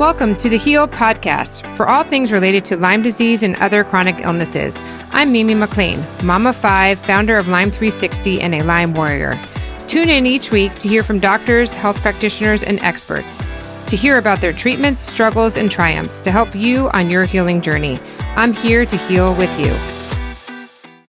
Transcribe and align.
Welcome 0.00 0.34
to 0.36 0.48
the 0.48 0.56
Heal 0.56 0.88
Podcast 0.88 1.76
for 1.76 1.86
all 1.86 2.04
things 2.04 2.32
related 2.32 2.64
to 2.64 2.76
Lyme 2.78 3.02
disease 3.02 3.42
and 3.42 3.54
other 3.56 3.84
chronic 3.84 4.16
illnesses. 4.20 4.78
I'm 5.10 5.30
Mimi 5.30 5.52
McLean, 5.52 6.02
Mama 6.24 6.54
5, 6.54 6.98
founder 7.00 7.36
of 7.36 7.48
Lyme 7.48 7.70
360 7.70 8.40
and 8.40 8.54
a 8.54 8.64
Lyme 8.64 8.94
warrior. 8.94 9.38
Tune 9.88 10.08
in 10.08 10.24
each 10.24 10.52
week 10.52 10.74
to 10.76 10.88
hear 10.88 11.02
from 11.02 11.20
doctors, 11.20 11.74
health 11.74 12.00
practitioners, 12.00 12.62
and 12.62 12.80
experts 12.80 13.36
to 13.88 13.94
hear 13.94 14.16
about 14.16 14.40
their 14.40 14.54
treatments, 14.54 15.02
struggles, 15.02 15.58
and 15.58 15.70
triumphs 15.70 16.22
to 16.22 16.30
help 16.30 16.54
you 16.54 16.88
on 16.92 17.10
your 17.10 17.26
healing 17.26 17.60
journey. 17.60 17.98
I'm 18.36 18.54
here 18.54 18.86
to 18.86 18.96
heal 18.96 19.34
with 19.34 19.50
you. 19.60 19.99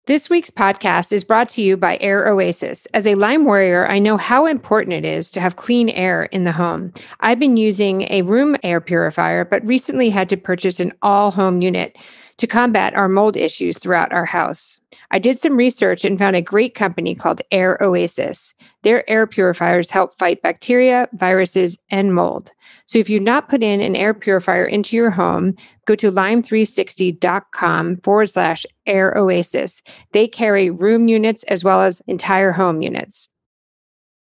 This 0.08 0.30
week's 0.30 0.50
podcast 0.50 1.12
is 1.12 1.26
brought 1.26 1.50
to 1.50 1.62
you 1.62 1.76
by 1.76 1.98
Air 2.00 2.30
Oasis. 2.30 2.88
As 2.94 3.06
a 3.06 3.16
Lyme 3.16 3.44
warrior, 3.44 3.86
I 3.86 4.00
know 4.00 4.16
how 4.16 4.46
important 4.46 4.94
it 4.94 5.04
is 5.04 5.30
to 5.32 5.42
have 5.42 5.58
clean 5.58 5.90
air 5.90 6.24
in 6.32 6.46
the 6.46 6.54
home. 6.54 6.94
I've 7.20 7.40
been 7.40 7.58
using 7.58 8.04
a 8.04 8.22
room 8.22 8.56
air 8.64 8.80
purifier, 8.80 9.44
but 9.44 9.68
recently 9.68 10.10
had 10.10 10.30
to 10.30 10.38
purchase 10.38 10.80
an 10.80 10.94
all 11.02 11.32
home 11.32 11.62
unit 11.62 11.98
to 12.38 12.48
combat 12.48 12.96
our 12.96 13.10
mold 13.10 13.36
issues 13.36 13.78
throughout 13.78 14.14
our 14.14 14.24
house. 14.24 14.80
I 15.12 15.20
did 15.20 15.40
some 15.40 15.58
research 15.58 16.06
and 16.06 16.18
found 16.18 16.38
a 16.38 16.42
great 16.42 16.74
company 16.74 17.14
called 17.14 17.42
Air 17.52 17.78
Oasis. 17.82 18.54
Their 18.84 19.10
air 19.10 19.28
purifiers 19.28 19.92
help 19.92 20.18
fight 20.18 20.42
bacteria, 20.42 21.10
viruses, 21.12 21.78
and 21.90 22.16
mold. 22.16 22.54
So 22.88 23.00
if 23.00 23.10
you've 23.10 23.22
not 23.22 23.50
put 23.50 23.62
in 23.62 23.82
an 23.82 23.96
air 23.96 24.14
purifier 24.14 24.66
into 24.66 24.96
your 24.96 25.12
home, 25.12 25.56
go 25.86 25.96
to 25.96 26.10
lyme360.com 26.10 27.98
forward 27.98 28.30
slash 28.30 28.66
air 28.86 29.16
oasis. 29.16 29.84
They 30.14 30.28
carry 30.28 30.70
room 30.70 31.08
units 31.08 31.44
as 31.44 31.64
well 31.64 31.82
as 31.82 32.02
entire 32.08 32.54
home 32.54 32.82
units. 32.82 33.28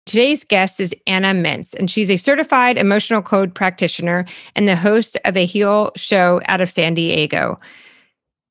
Today's 0.05 0.43
guest 0.43 0.79
is 0.79 0.95
Anna 1.05 1.33
Mintz, 1.33 1.73
and 1.73 1.89
she's 1.89 2.11
a 2.11 2.17
certified 2.17 2.77
emotional 2.77 3.21
code 3.21 3.55
practitioner 3.55 4.25
and 4.55 4.67
the 4.67 4.75
host 4.75 5.17
of 5.25 5.35
a 5.35 5.45
Heal 5.45 5.91
show 5.95 6.41
out 6.45 6.61
of 6.61 6.69
San 6.69 6.93
Diego 6.93 7.59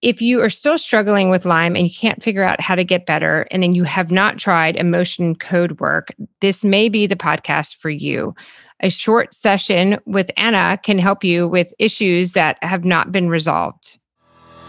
if 0.02 0.20
you 0.20 0.42
are 0.42 0.50
still 0.50 0.78
struggling 0.78 1.30
with 1.30 1.46
Lyme 1.46 1.74
and 1.74 1.86
you 1.86 1.92
can't 1.92 2.22
figure 2.22 2.44
out 2.44 2.60
how 2.60 2.74
to 2.74 2.84
get 2.84 3.06
better, 3.06 3.46
and 3.50 3.62
then 3.62 3.74
you 3.74 3.84
have 3.84 4.10
not 4.10 4.38
tried 4.38 4.76
emotion 4.76 5.34
code 5.34 5.80
work, 5.80 6.14
this 6.40 6.64
may 6.64 6.88
be 6.88 7.06
the 7.06 7.16
podcast 7.16 7.76
for 7.76 7.90
you. 7.90 8.34
A 8.80 8.90
short 8.90 9.34
session 9.34 9.98
with 10.04 10.30
Anna 10.36 10.78
can 10.82 10.98
help 10.98 11.24
you 11.24 11.48
with 11.48 11.72
issues 11.78 12.32
that 12.32 12.58
have 12.62 12.84
not 12.84 13.10
been 13.10 13.28
resolved. 13.28 13.98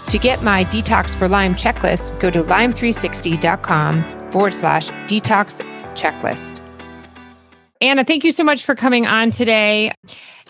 To 0.10 0.18
get 0.18 0.42
my 0.42 0.64
Detox 0.66 1.14
for 1.16 1.28
Lyme 1.28 1.56
checklist, 1.56 2.18
go 2.20 2.30
to 2.32 2.42
lyme360.com 2.42 4.32
forward 4.32 4.54
slash 4.54 4.90
detox 5.08 5.62
checklist. 5.96 6.64
Anna, 7.82 8.06
thank 8.06 8.24
you 8.24 8.32
so 8.32 8.44
much 8.44 8.64
for 8.64 8.74
coming 8.76 9.06
on 9.06 9.32
today. 9.32 9.92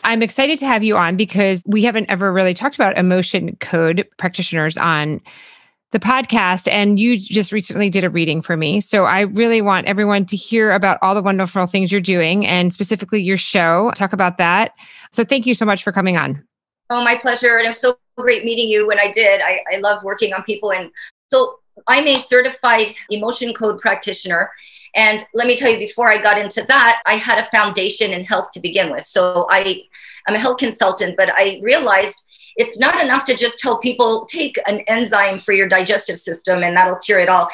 I'm 0.03 0.21
excited 0.21 0.59
to 0.59 0.67
have 0.67 0.83
you 0.83 0.95
on 0.95 1.17
because 1.17 1.63
we 1.65 1.83
haven't 1.83 2.09
ever 2.09 2.31
really 2.31 2.53
talked 2.53 2.75
about 2.75 2.95
emotion 2.97 3.57
code 3.59 4.07
practitioners 4.17 4.77
on 4.77 5.21
the 5.91 5.99
podcast 5.99 6.67
and 6.69 6.99
you 6.99 7.17
just 7.17 7.51
recently 7.51 7.89
did 7.89 8.03
a 8.03 8.09
reading 8.09 8.41
for 8.41 8.57
me. 8.57 8.81
So 8.81 9.05
I 9.05 9.21
really 9.21 9.61
want 9.61 9.87
everyone 9.87 10.25
to 10.25 10.35
hear 10.35 10.71
about 10.71 10.97
all 11.01 11.15
the 11.15 11.21
wonderful 11.21 11.65
things 11.65 11.91
you're 11.91 12.01
doing 12.01 12.45
and 12.45 12.73
specifically 12.73 13.21
your 13.21 13.37
show. 13.37 13.91
Talk 13.95 14.11
about 14.11 14.37
that. 14.37 14.73
So 15.11 15.23
thank 15.23 15.45
you 15.45 15.53
so 15.53 15.65
much 15.65 15.83
for 15.83 15.91
coming 15.91 16.17
on. 16.17 16.43
Oh, 16.89 17.03
my 17.03 17.15
pleasure. 17.15 17.57
And 17.57 17.67
was 17.67 17.79
so 17.79 17.97
great 18.17 18.43
meeting 18.43 18.67
you 18.67 18.87
when 18.87 18.99
I 18.99 19.11
did. 19.11 19.41
I, 19.41 19.61
I 19.71 19.77
love 19.77 20.03
working 20.03 20.33
on 20.33 20.43
people. 20.43 20.73
And 20.73 20.91
so 21.27 21.59
I'm 21.87 22.07
a 22.07 22.21
certified 22.23 22.93
emotion 23.09 23.53
code 23.53 23.79
practitioner. 23.79 24.51
And 24.95 25.25
let 25.33 25.47
me 25.47 25.55
tell 25.55 25.69
you, 25.69 25.77
before 25.77 26.11
I 26.11 26.21
got 26.21 26.37
into 26.37 26.65
that, 26.67 27.01
I 27.05 27.13
had 27.13 27.37
a 27.37 27.49
foundation 27.55 28.11
in 28.11 28.25
health 28.25 28.49
to 28.53 28.59
begin 28.59 28.91
with. 28.91 29.05
So 29.05 29.45
I, 29.49 29.83
I'm 30.27 30.35
a 30.35 30.39
health 30.39 30.57
consultant, 30.57 31.15
but 31.15 31.29
I 31.33 31.59
realized 31.63 32.23
it's 32.57 32.77
not 32.79 33.01
enough 33.03 33.23
to 33.25 33.35
just 33.35 33.59
tell 33.59 33.77
people 33.77 34.25
take 34.25 34.57
an 34.67 34.79
enzyme 34.87 35.39
for 35.39 35.53
your 35.53 35.67
digestive 35.67 36.17
system 36.17 36.63
and 36.63 36.75
that'll 36.75 36.97
cure 36.97 37.19
it 37.19 37.29
all 37.29 37.49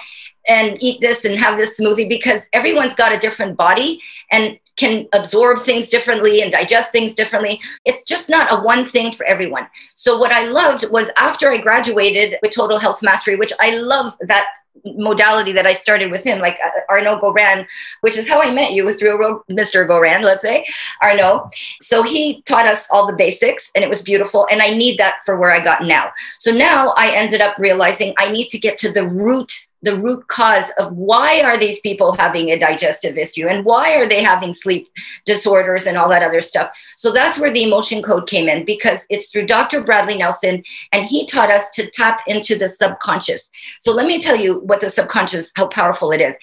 and 0.47 0.77
eat 0.81 0.99
this 0.99 1.25
and 1.25 1.39
have 1.39 1.57
this 1.57 1.79
smoothie 1.79 2.09
because 2.09 2.41
everyone's 2.53 2.95
got 2.95 3.13
a 3.13 3.19
different 3.19 3.57
body 3.57 4.01
and 4.31 4.59
can 4.75 5.07
absorb 5.13 5.59
things 5.59 5.89
differently 5.89 6.41
and 6.41 6.51
digest 6.51 6.91
things 6.91 7.13
differently. 7.13 7.61
It's 7.85 8.03
just 8.03 8.29
not 8.29 8.51
a 8.51 8.61
one 8.61 8.85
thing 8.85 9.11
for 9.11 9.25
everyone. 9.25 9.67
So, 9.93 10.17
what 10.17 10.31
I 10.31 10.45
loved 10.45 10.89
was 10.89 11.11
after 11.17 11.49
I 11.49 11.57
graduated 11.57 12.37
with 12.41 12.53
Total 12.53 12.79
Health 12.79 13.03
Mastery, 13.03 13.35
which 13.35 13.53
I 13.59 13.75
love 13.75 14.17
that 14.21 14.47
modality 14.85 15.51
that 15.53 15.65
I 15.65 15.73
started 15.73 16.11
with 16.11 16.23
him, 16.23 16.39
like 16.39 16.57
uh, 16.63 16.69
Arnaud 16.89 17.19
Goran, 17.19 17.65
which 18.01 18.17
is 18.17 18.27
how 18.27 18.41
I 18.41 18.51
met 18.51 18.73
you, 18.73 18.85
was 18.85 18.95
through 18.95 19.43
Mr. 19.49 19.87
Goran, 19.87 20.21
let's 20.21 20.43
say, 20.43 20.65
Arnaud. 21.01 21.49
So 21.81 22.03
he 22.03 22.41
taught 22.43 22.65
us 22.65 22.87
all 22.91 23.07
the 23.07 23.15
basics 23.15 23.71
and 23.75 23.83
it 23.83 23.89
was 23.89 24.01
beautiful. 24.01 24.47
And 24.51 24.61
I 24.61 24.71
need 24.71 24.97
that 24.99 25.19
for 25.25 25.37
where 25.37 25.51
I 25.51 25.63
got 25.63 25.83
now. 25.83 26.11
So 26.39 26.51
now 26.51 26.93
I 26.97 27.15
ended 27.15 27.41
up 27.41 27.57
realizing 27.57 28.13
I 28.17 28.31
need 28.31 28.49
to 28.49 28.59
get 28.59 28.77
to 28.79 28.91
the 28.91 29.07
root 29.07 29.51
the 29.83 29.99
root 29.99 30.27
cause 30.27 30.65
of 30.77 30.93
why 30.93 31.41
are 31.41 31.57
these 31.57 31.79
people 31.81 32.15
having 32.17 32.49
a 32.49 32.59
digestive 32.59 33.17
issue 33.17 33.47
and 33.47 33.63
why 33.65 33.95
are 33.95 34.07
they 34.07 34.23
having 34.23 34.53
sleep 34.53 34.89
disorders 35.25 35.85
and 35.85 35.97
all 35.97 36.09
that 36.09 36.23
other 36.23 36.41
stuff? 36.41 36.71
So 36.97 37.11
that's 37.11 37.37
where 37.37 37.53
the 37.53 37.63
emotion 37.63 38.01
code 38.01 38.27
came 38.27 38.49
in 38.49 38.65
because 38.65 39.05
it's 39.09 39.29
through 39.29 39.45
dr 39.45 39.83
bradley 39.83 40.17
nelson 40.17 40.63
and 40.91 41.05
he 41.05 41.25
taught 41.25 41.51
us 41.51 41.69
to 41.71 41.89
tap 41.91 42.21
into 42.27 42.57
the 42.57 42.69
subconscious. 42.69 43.49
So 43.81 43.93
let 43.93 44.07
me 44.07 44.19
tell 44.19 44.35
you 44.35 44.59
what 44.59 44.81
the 44.81 44.89
subconscious 44.89 45.51
how 45.55 45.67
powerful 45.67 46.11
it 46.11 46.21
is 46.21 46.35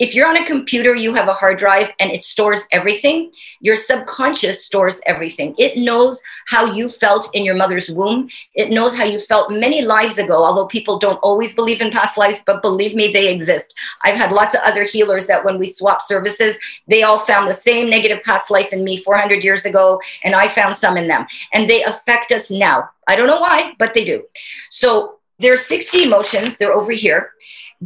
if 0.00 0.14
you're 0.14 0.26
on 0.26 0.36
a 0.36 0.44
computer, 0.44 0.94
you 0.94 1.14
have 1.14 1.28
a 1.28 1.32
hard 1.32 1.56
drive 1.56 1.92
and 2.00 2.10
it 2.10 2.24
stores 2.24 2.66
everything. 2.72 3.30
Your 3.60 3.76
subconscious 3.76 4.64
stores 4.64 5.00
everything. 5.06 5.54
It 5.56 5.78
knows 5.78 6.20
how 6.48 6.72
you 6.72 6.88
felt 6.88 7.30
in 7.32 7.44
your 7.44 7.54
mother's 7.54 7.88
womb. 7.88 8.28
It 8.54 8.70
knows 8.70 8.96
how 8.96 9.04
you 9.04 9.20
felt 9.20 9.52
many 9.52 9.82
lives 9.82 10.18
ago, 10.18 10.42
although 10.42 10.66
people 10.66 10.98
don't 10.98 11.18
always 11.18 11.54
believe 11.54 11.80
in 11.80 11.92
past 11.92 12.18
lives, 12.18 12.40
but 12.44 12.60
believe 12.60 12.96
me, 12.96 13.12
they 13.12 13.32
exist. 13.32 13.72
I've 14.02 14.16
had 14.16 14.32
lots 14.32 14.54
of 14.54 14.62
other 14.64 14.82
healers 14.82 15.26
that 15.26 15.44
when 15.44 15.60
we 15.60 15.68
swap 15.68 16.02
services, 16.02 16.58
they 16.88 17.04
all 17.04 17.20
found 17.20 17.48
the 17.48 17.54
same 17.54 17.88
negative 17.88 18.22
past 18.24 18.50
life 18.50 18.72
in 18.72 18.82
me 18.82 18.96
400 18.96 19.44
years 19.44 19.64
ago, 19.64 20.00
and 20.24 20.34
I 20.34 20.48
found 20.48 20.74
some 20.74 20.96
in 20.96 21.06
them. 21.06 21.26
And 21.52 21.70
they 21.70 21.84
affect 21.84 22.32
us 22.32 22.50
now. 22.50 22.90
I 23.06 23.14
don't 23.14 23.28
know 23.28 23.40
why, 23.40 23.74
but 23.78 23.94
they 23.94 24.04
do. 24.04 24.24
So 24.70 25.18
there's 25.38 25.64
60 25.66 26.04
emotions, 26.04 26.56
they're 26.56 26.72
over 26.72 26.92
here. 26.92 27.30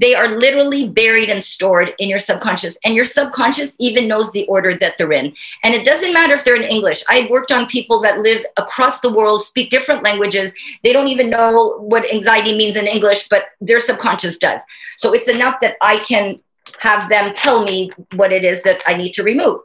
They 0.01 0.15
are 0.15 0.29
literally 0.29 0.89
buried 0.89 1.29
and 1.29 1.43
stored 1.43 1.93
in 1.99 2.09
your 2.09 2.21
subconscious. 2.21 2.79
And 2.85 2.95
your 2.95 3.05
subconscious 3.05 3.73
even 3.79 4.07
knows 4.07 4.31
the 4.31 4.47
order 4.47 4.77
that 4.79 4.97
they're 4.97 5.13
in. 5.13 5.35
And 5.65 5.75
it 5.75 5.85
doesn't 5.85 6.13
matter 6.13 6.35
if 6.35 6.45
they're 6.45 6.57
in 6.57 6.63
English. 6.63 7.03
I've 7.09 7.29
worked 7.31 7.51
on 7.51 7.67
people 7.67 8.01
that 8.03 8.21
live 8.21 8.45
across 8.57 9.01
the 9.01 9.13
world, 9.13 9.43
speak 9.43 9.71
different 9.71 10.05
languages. 10.05 10.53
They 10.85 10.93
don't 10.93 11.09
even 11.09 11.31
know 11.31 11.79
what 11.81 12.13
anxiety 12.13 12.57
means 12.57 12.77
in 12.77 12.87
English, 12.87 13.29
but 13.29 13.47
their 13.61 13.81
subconscious 13.81 14.39
does. 14.39 14.61
So 14.99 15.13
it's 15.13 15.29
enough 15.29 15.59
that 15.61 15.77
I 15.81 15.99
can 15.99 16.41
have 16.79 17.09
them 17.09 17.35
tell 17.35 17.65
me 17.65 17.91
what 18.15 18.33
it 18.33 18.45
is 18.45 18.63
that 18.63 18.81
I 18.87 18.95
need 18.95 19.13
to 19.15 19.25
remove. 19.25 19.61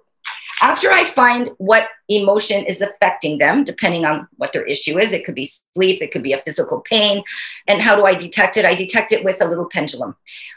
After 0.61 0.91
I 0.91 1.03
find 1.03 1.49
what 1.57 1.87
emotion 2.09 2.65
is 2.65 2.81
affecting 2.81 3.37
them, 3.37 3.63
depending 3.63 4.05
on 4.05 4.27
what 4.37 4.53
their 4.53 4.63
issue 4.63 4.99
is, 4.99 5.13
it 5.13 5.25
could 5.25 5.35
be 5.35 5.49
sleep, 5.73 6.01
it 6.01 6.11
could 6.11 6.23
be 6.23 6.33
a 6.33 6.37
physical 6.37 6.81
pain. 6.81 7.23
And 7.67 7.81
how 7.81 7.95
do 7.95 8.05
I 8.05 8.13
detect 8.13 8.57
it? 8.57 8.65
I 8.65 8.75
detect 8.75 9.11
it 9.11 9.23
with 9.23 9.41
a 9.41 9.47
little 9.47 9.67
pendulum. 9.67 10.15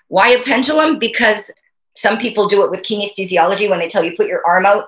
Why 0.08 0.28
a 0.30 0.42
pendulum? 0.42 0.98
Because 0.98 1.50
some 1.96 2.18
people 2.18 2.48
do 2.48 2.62
it 2.62 2.70
with 2.70 2.82
kinesiology 2.82 3.68
when 3.68 3.78
they 3.78 3.88
tell 3.88 4.04
you 4.04 4.16
put 4.16 4.28
your 4.28 4.46
arm 4.46 4.66
out. 4.66 4.86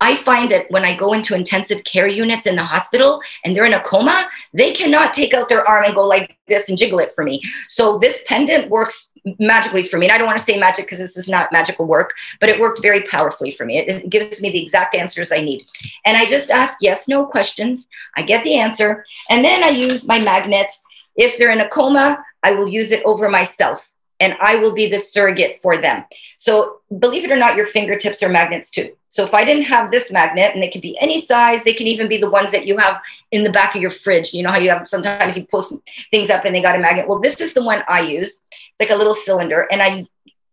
I 0.00 0.14
find 0.14 0.50
that 0.52 0.70
when 0.70 0.84
I 0.84 0.96
go 0.96 1.12
into 1.12 1.34
intensive 1.34 1.82
care 1.82 2.06
units 2.06 2.46
in 2.46 2.54
the 2.54 2.62
hospital 2.62 3.20
and 3.44 3.54
they're 3.54 3.64
in 3.64 3.74
a 3.74 3.82
coma, 3.82 4.28
they 4.54 4.72
cannot 4.72 5.12
take 5.12 5.34
out 5.34 5.48
their 5.48 5.66
arm 5.66 5.84
and 5.84 5.94
go 5.94 6.06
like 6.06 6.36
this 6.46 6.68
and 6.68 6.78
jiggle 6.78 7.00
it 7.00 7.14
for 7.14 7.24
me. 7.24 7.42
So 7.68 7.98
this 7.98 8.22
pendant 8.26 8.70
works 8.70 9.07
magically 9.38 9.84
for 9.84 9.98
me. 9.98 10.06
And 10.06 10.12
I 10.12 10.18
don't 10.18 10.26
want 10.26 10.38
to 10.38 10.44
say 10.44 10.58
magic 10.58 10.86
because 10.86 10.98
this 10.98 11.16
is 11.16 11.28
not 11.28 11.52
magical 11.52 11.86
work, 11.86 12.14
but 12.40 12.48
it 12.48 12.60
works 12.60 12.80
very 12.80 13.02
powerfully 13.02 13.50
for 13.50 13.64
me. 13.64 13.78
It, 13.78 13.88
it 13.88 14.10
gives 14.10 14.40
me 14.40 14.50
the 14.50 14.62
exact 14.62 14.94
answers 14.94 15.32
I 15.32 15.40
need. 15.40 15.66
And 16.04 16.16
I 16.16 16.26
just 16.26 16.50
ask 16.50 16.78
yes, 16.80 17.08
no 17.08 17.26
questions. 17.26 17.86
I 18.16 18.22
get 18.22 18.44
the 18.44 18.58
answer. 18.58 19.04
And 19.30 19.44
then 19.44 19.62
I 19.62 19.68
use 19.68 20.06
my 20.06 20.20
magnet. 20.20 20.72
If 21.16 21.38
they're 21.38 21.50
in 21.50 21.60
a 21.60 21.68
coma, 21.68 22.24
I 22.42 22.52
will 22.52 22.68
use 22.68 22.92
it 22.92 23.02
over 23.04 23.28
myself 23.28 23.90
and 24.20 24.36
I 24.40 24.56
will 24.56 24.74
be 24.74 24.88
the 24.88 24.98
surrogate 24.98 25.60
for 25.62 25.78
them. 25.78 26.04
So 26.38 26.80
believe 26.98 27.24
it 27.24 27.30
or 27.30 27.36
not, 27.36 27.56
your 27.56 27.66
fingertips 27.66 28.22
are 28.22 28.28
magnets 28.28 28.70
too. 28.70 28.94
So 29.10 29.24
if 29.24 29.32
I 29.32 29.44
didn't 29.44 29.64
have 29.64 29.90
this 29.90 30.12
magnet, 30.12 30.52
and 30.52 30.62
they 30.62 30.68
can 30.68 30.80
be 30.80 30.98
any 31.00 31.20
size, 31.20 31.64
they 31.64 31.72
can 31.72 31.86
even 31.86 32.08
be 32.08 32.18
the 32.18 32.30
ones 32.30 32.52
that 32.52 32.66
you 32.66 32.76
have 32.76 33.00
in 33.30 33.42
the 33.42 33.50
back 33.50 33.74
of 33.74 33.80
your 33.80 33.90
fridge. 33.90 34.34
You 34.34 34.42
know 34.42 34.50
how 34.50 34.58
you 34.58 34.70
have 34.70 34.86
sometimes 34.86 35.36
you 35.36 35.46
post 35.46 35.72
things 36.10 36.30
up 36.30 36.44
and 36.44 36.54
they 36.54 36.60
got 36.60 36.76
a 36.76 36.78
magnet. 36.78 37.08
Well, 37.08 37.18
this 37.18 37.40
is 37.40 37.54
the 37.54 37.64
one 37.64 37.82
I 37.88 38.00
use. 38.00 38.40
Like 38.80 38.90
a 38.90 38.96
little 38.96 39.14
cylinder, 39.14 39.66
and 39.72 39.82
I 39.82 40.06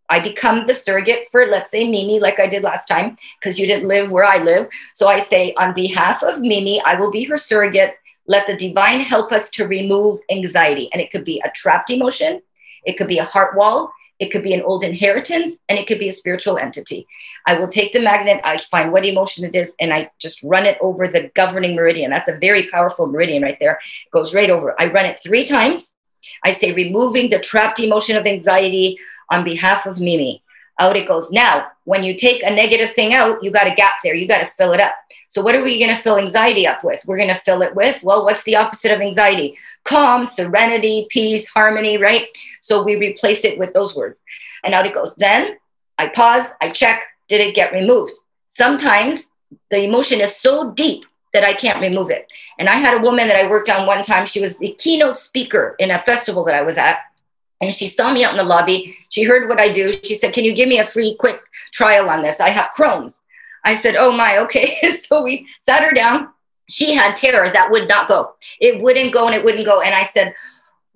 I 0.08 0.20
become 0.20 0.66
the 0.66 0.74
surrogate 0.74 1.26
for, 1.30 1.46
let's 1.46 1.70
say, 1.70 1.88
Mimi, 1.88 2.20
like 2.20 2.38
I 2.38 2.46
did 2.46 2.62
last 2.62 2.86
time, 2.86 3.16
because 3.40 3.58
you 3.58 3.66
didn't 3.66 3.88
live 3.88 4.10
where 4.10 4.24
I 4.24 4.38
live. 4.38 4.68
So 4.94 5.08
I 5.08 5.20
say, 5.20 5.52
on 5.58 5.74
behalf 5.74 6.22
of 6.22 6.40
Mimi, 6.40 6.80
I 6.84 6.94
will 6.94 7.10
be 7.10 7.24
her 7.24 7.36
surrogate. 7.36 7.96
Let 8.28 8.46
the 8.46 8.56
divine 8.56 9.00
help 9.00 9.32
us 9.32 9.50
to 9.50 9.66
remove 9.66 10.20
anxiety. 10.30 10.88
And 10.92 11.02
it 11.02 11.10
could 11.10 11.24
be 11.24 11.42
a 11.44 11.50
trapped 11.50 11.90
emotion, 11.90 12.40
it 12.84 12.96
could 12.96 13.08
be 13.08 13.18
a 13.18 13.24
heart 13.24 13.56
wall, 13.56 13.92
it 14.18 14.30
could 14.30 14.42
be 14.42 14.54
an 14.54 14.62
old 14.62 14.84
inheritance, 14.84 15.56
and 15.68 15.78
it 15.78 15.86
could 15.86 15.98
be 15.98 16.08
a 16.08 16.12
spiritual 16.12 16.56
entity. 16.56 17.06
I 17.46 17.58
will 17.58 17.68
take 17.68 17.92
the 17.92 18.00
magnet, 18.00 18.40
I 18.44 18.58
find 18.58 18.92
what 18.92 19.04
emotion 19.04 19.44
it 19.44 19.54
is, 19.54 19.74
and 19.80 19.92
I 19.92 20.10
just 20.18 20.42
run 20.42 20.66
it 20.66 20.78
over 20.80 21.06
the 21.08 21.30
governing 21.34 21.74
meridian. 21.74 22.10
That's 22.10 22.28
a 22.28 22.38
very 22.38 22.68
powerful 22.68 23.06
meridian 23.08 23.42
right 23.42 23.58
there. 23.60 23.80
It 24.06 24.12
goes 24.12 24.34
right 24.34 24.50
over. 24.50 24.80
I 24.80 24.86
run 24.86 25.06
it 25.06 25.20
three 25.22 25.44
times. 25.44 25.92
I 26.44 26.52
say, 26.52 26.72
removing 26.72 27.30
the 27.30 27.40
trapped 27.40 27.80
emotion 27.80 28.16
of 28.16 28.26
anxiety 28.26 28.98
on 29.30 29.44
behalf 29.44 29.86
of 29.86 30.00
Mimi. 30.00 30.42
Out 30.78 30.96
it 30.96 31.08
goes. 31.08 31.30
Now, 31.30 31.68
when 31.84 32.04
you 32.04 32.14
take 32.14 32.42
a 32.42 32.50
negative 32.50 32.92
thing 32.92 33.14
out, 33.14 33.42
you 33.42 33.50
got 33.50 33.66
a 33.66 33.74
gap 33.74 33.94
there. 34.04 34.14
You 34.14 34.28
got 34.28 34.40
to 34.40 34.46
fill 34.46 34.72
it 34.72 34.80
up. 34.80 34.94
So, 35.28 35.40
what 35.40 35.54
are 35.54 35.62
we 35.62 35.78
going 35.78 35.94
to 35.94 36.02
fill 36.02 36.18
anxiety 36.18 36.66
up 36.66 36.84
with? 36.84 37.02
We're 37.06 37.16
going 37.16 37.30
to 37.30 37.40
fill 37.46 37.62
it 37.62 37.74
with, 37.74 38.02
well, 38.04 38.24
what's 38.24 38.42
the 38.42 38.56
opposite 38.56 38.92
of 38.92 39.00
anxiety? 39.00 39.56
Calm, 39.84 40.26
serenity, 40.26 41.06
peace, 41.08 41.48
harmony, 41.48 41.96
right? 41.96 42.26
So, 42.60 42.82
we 42.82 42.96
replace 42.96 43.42
it 43.44 43.58
with 43.58 43.72
those 43.72 43.96
words. 43.96 44.20
And 44.64 44.74
out 44.74 44.86
it 44.86 44.92
goes. 44.92 45.14
Then 45.14 45.56
I 45.98 46.08
pause, 46.08 46.46
I 46.60 46.70
check, 46.70 47.04
did 47.28 47.40
it 47.40 47.54
get 47.54 47.72
removed? 47.72 48.12
Sometimes 48.48 49.28
the 49.70 49.82
emotion 49.82 50.20
is 50.20 50.36
so 50.36 50.72
deep 50.72 51.06
that 51.36 51.44
I 51.44 51.52
can't 51.52 51.82
remove 51.82 52.10
it. 52.10 52.26
And 52.58 52.68
I 52.68 52.74
had 52.74 52.96
a 52.96 53.02
woman 53.02 53.28
that 53.28 53.36
I 53.36 53.48
worked 53.48 53.68
on 53.68 53.86
one 53.86 54.02
time. 54.02 54.26
She 54.26 54.40
was 54.40 54.56
the 54.56 54.74
keynote 54.78 55.18
speaker 55.18 55.76
in 55.78 55.90
a 55.90 56.00
festival 56.00 56.44
that 56.46 56.54
I 56.54 56.62
was 56.62 56.78
at. 56.78 56.98
And 57.60 57.72
she 57.72 57.88
saw 57.88 58.12
me 58.12 58.24
out 58.24 58.32
in 58.32 58.38
the 58.38 58.44
lobby. 58.44 58.96
She 59.10 59.22
heard 59.22 59.48
what 59.48 59.60
I 59.60 59.72
do. 59.72 59.92
She 59.92 60.14
said, 60.14 60.32
Can 60.32 60.44
you 60.44 60.54
give 60.54 60.68
me 60.68 60.78
a 60.78 60.86
free 60.86 61.16
quick 61.20 61.36
trial 61.72 62.08
on 62.08 62.22
this? 62.22 62.40
I 62.40 62.48
have 62.48 62.70
Crohn's. 62.76 63.22
I 63.64 63.74
said, 63.74 63.96
Oh 63.96 64.12
my, 64.12 64.38
okay. 64.44 64.78
so 64.92 65.22
we 65.22 65.46
sat 65.60 65.84
her 65.84 65.92
down. 65.92 66.30
She 66.68 66.94
had 66.94 67.16
terror 67.16 67.48
that 67.48 67.70
would 67.70 67.88
not 67.88 68.08
go. 68.08 68.34
It 68.60 68.82
wouldn't 68.82 69.12
go 69.12 69.26
and 69.26 69.36
it 69.36 69.44
wouldn't 69.44 69.66
go. 69.66 69.82
And 69.82 69.94
I 69.94 70.02
said, 70.02 70.34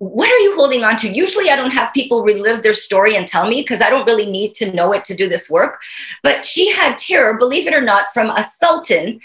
what 0.01 0.31
are 0.31 0.39
you 0.39 0.55
holding 0.55 0.83
on 0.83 0.97
to? 0.97 1.07
Usually, 1.07 1.51
I 1.51 1.55
don't 1.55 1.75
have 1.75 1.93
people 1.93 2.23
relive 2.23 2.63
their 2.63 2.73
story 2.73 3.15
and 3.15 3.27
tell 3.27 3.47
me 3.47 3.61
because 3.61 3.81
I 3.81 3.91
don't 3.91 4.07
really 4.07 4.25
need 4.25 4.55
to 4.55 4.73
know 4.73 4.91
it 4.93 5.05
to 5.05 5.15
do 5.15 5.29
this 5.29 5.47
work. 5.47 5.79
But 6.23 6.43
she 6.43 6.71
had 6.71 6.97
terror, 6.97 7.37
believe 7.37 7.67
it 7.67 7.73
or 7.75 7.81
not, 7.81 8.11
from 8.11 8.31
a 8.31 8.43
sultan 8.59 9.19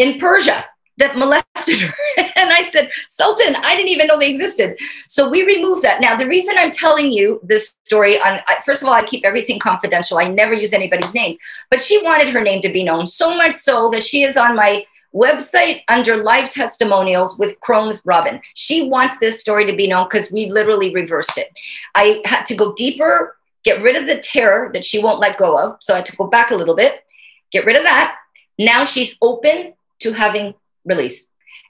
in 0.00 0.18
Persia 0.18 0.64
that 0.96 1.16
molested 1.16 1.80
her. 1.80 1.94
and 2.18 2.50
I 2.52 2.68
said, 2.72 2.90
Sultan, 3.08 3.54
I 3.56 3.76
didn't 3.76 3.88
even 3.88 4.06
know 4.06 4.18
they 4.18 4.30
existed. 4.30 4.78
So 5.08 5.28
we 5.28 5.44
removed 5.44 5.82
that. 5.82 6.00
Now, 6.00 6.16
the 6.16 6.26
reason 6.26 6.54
I'm 6.56 6.70
telling 6.70 7.12
you 7.12 7.38
this 7.42 7.74
story, 7.84 8.18
on 8.20 8.40
first 8.64 8.82
of 8.82 8.88
all, 8.88 8.94
I 8.94 9.02
keep 9.02 9.24
everything 9.24 9.58
confidential. 9.58 10.18
I 10.18 10.28
never 10.28 10.54
use 10.54 10.72
anybody's 10.72 11.14
names, 11.14 11.36
but 11.70 11.82
she 11.82 12.02
wanted 12.02 12.30
her 12.30 12.40
name 12.40 12.60
to 12.62 12.68
be 12.70 12.82
known 12.82 13.06
so 13.06 13.34
much 13.34 13.54
so 13.54 13.90
that 13.90 14.04
she 14.04 14.24
is 14.24 14.36
on 14.36 14.56
my 14.56 14.84
website 15.14 15.82
under 15.88 16.16
live 16.16 16.48
testimonials 16.48 17.38
with 17.38 17.58
Crohn's 17.60 18.00
Robin. 18.04 18.40
She 18.54 18.88
wants 18.88 19.18
this 19.18 19.40
story 19.40 19.66
to 19.66 19.76
be 19.76 19.88
known 19.88 20.06
because 20.08 20.30
we 20.32 20.50
literally 20.50 20.94
reversed 20.94 21.36
it. 21.36 21.48
I 21.94 22.22
had 22.24 22.44
to 22.46 22.56
go 22.56 22.74
deeper, 22.74 23.36
get 23.64 23.82
rid 23.82 23.96
of 23.96 24.06
the 24.06 24.20
terror 24.20 24.70
that 24.72 24.84
she 24.84 25.02
won't 25.02 25.20
let 25.20 25.36
go 25.36 25.58
of. 25.58 25.78
So 25.80 25.92
I 25.92 25.98
had 25.98 26.06
to 26.06 26.16
go 26.16 26.26
back 26.26 26.52
a 26.52 26.56
little 26.56 26.76
bit, 26.76 27.04
get 27.50 27.66
rid 27.66 27.76
of 27.76 27.82
that. 27.82 28.16
Now 28.58 28.84
she's 28.84 29.16
open 29.20 29.74
to 30.00 30.12
having 30.12 30.54
release. 30.84 31.26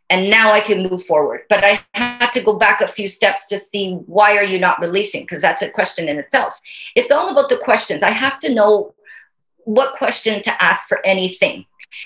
And 0.08 0.28
now 0.28 0.52
I 0.52 0.60
can 0.60 0.88
move 0.88 1.04
forward. 1.04 1.42
But 1.48 1.62
I 1.62 1.80
had 1.94 2.30
to 2.30 2.42
go 2.42 2.58
back 2.58 2.80
a 2.80 2.88
few 2.88 3.06
steps 3.06 3.46
to 3.46 3.58
see 3.58 3.94
why 4.06 4.36
are 4.36 4.44
you 4.44 4.58
not 4.58 4.80
releasing? 4.80 5.22
Because 5.22 5.40
that's 5.40 5.62
a 5.62 5.70
question 5.70 6.08
in 6.08 6.18
itself. 6.18 6.60
It's 6.96 7.12
all 7.12 7.28
about 7.28 7.48
the 7.48 7.58
questions. 7.58 8.02
I 8.02 8.10
have 8.10 8.40
to 8.40 8.52
know 8.52 8.94
what 9.64 9.94
question 9.94 10.42
to 10.42 10.62
ask 10.62 10.88
for 10.88 11.04
anything. 11.06 11.64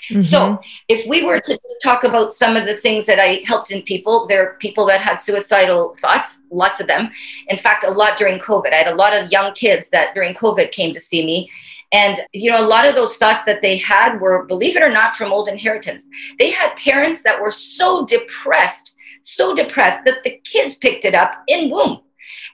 Mm-hmm. 0.09 0.21
So, 0.21 0.59
if 0.87 1.07
we 1.07 1.23
were 1.23 1.39
to 1.39 1.59
talk 1.83 2.03
about 2.03 2.33
some 2.33 2.55
of 2.55 2.65
the 2.65 2.75
things 2.75 3.05
that 3.05 3.19
I 3.19 3.43
helped 3.45 3.71
in 3.71 3.83
people, 3.83 4.25
there 4.27 4.47
are 4.47 4.53
people 4.55 4.85
that 4.87 4.99
had 4.99 5.17
suicidal 5.17 5.95
thoughts, 6.01 6.41
lots 6.51 6.79
of 6.79 6.87
them. 6.87 7.11
In 7.49 7.57
fact, 7.57 7.83
a 7.83 7.91
lot 7.91 8.17
during 8.17 8.39
COVID. 8.39 8.73
I 8.73 8.77
had 8.77 8.87
a 8.87 8.95
lot 8.95 9.15
of 9.15 9.31
young 9.31 9.53
kids 9.53 9.87
that 9.89 10.15
during 10.15 10.33
COVID 10.33 10.71
came 10.71 10.93
to 10.93 10.99
see 10.99 11.25
me 11.25 11.51
and, 11.91 12.21
you 12.33 12.51
know, 12.51 12.59
a 12.59 12.67
lot 12.67 12.87
of 12.87 12.95
those 12.95 13.17
thoughts 13.17 13.43
that 13.43 13.61
they 13.61 13.77
had 13.77 14.19
were, 14.19 14.45
believe 14.45 14.75
it 14.75 14.83
or 14.83 14.91
not, 14.91 15.15
from 15.15 15.31
old 15.31 15.47
inheritance. 15.47 16.03
They 16.39 16.51
had 16.51 16.75
parents 16.75 17.21
that 17.21 17.41
were 17.41 17.51
so 17.51 18.05
depressed, 18.05 18.95
so 19.21 19.53
depressed 19.53 20.01
that 20.05 20.23
the 20.23 20.39
kids 20.43 20.75
picked 20.75 21.05
it 21.05 21.15
up 21.15 21.43
in 21.47 21.69
womb. 21.69 22.01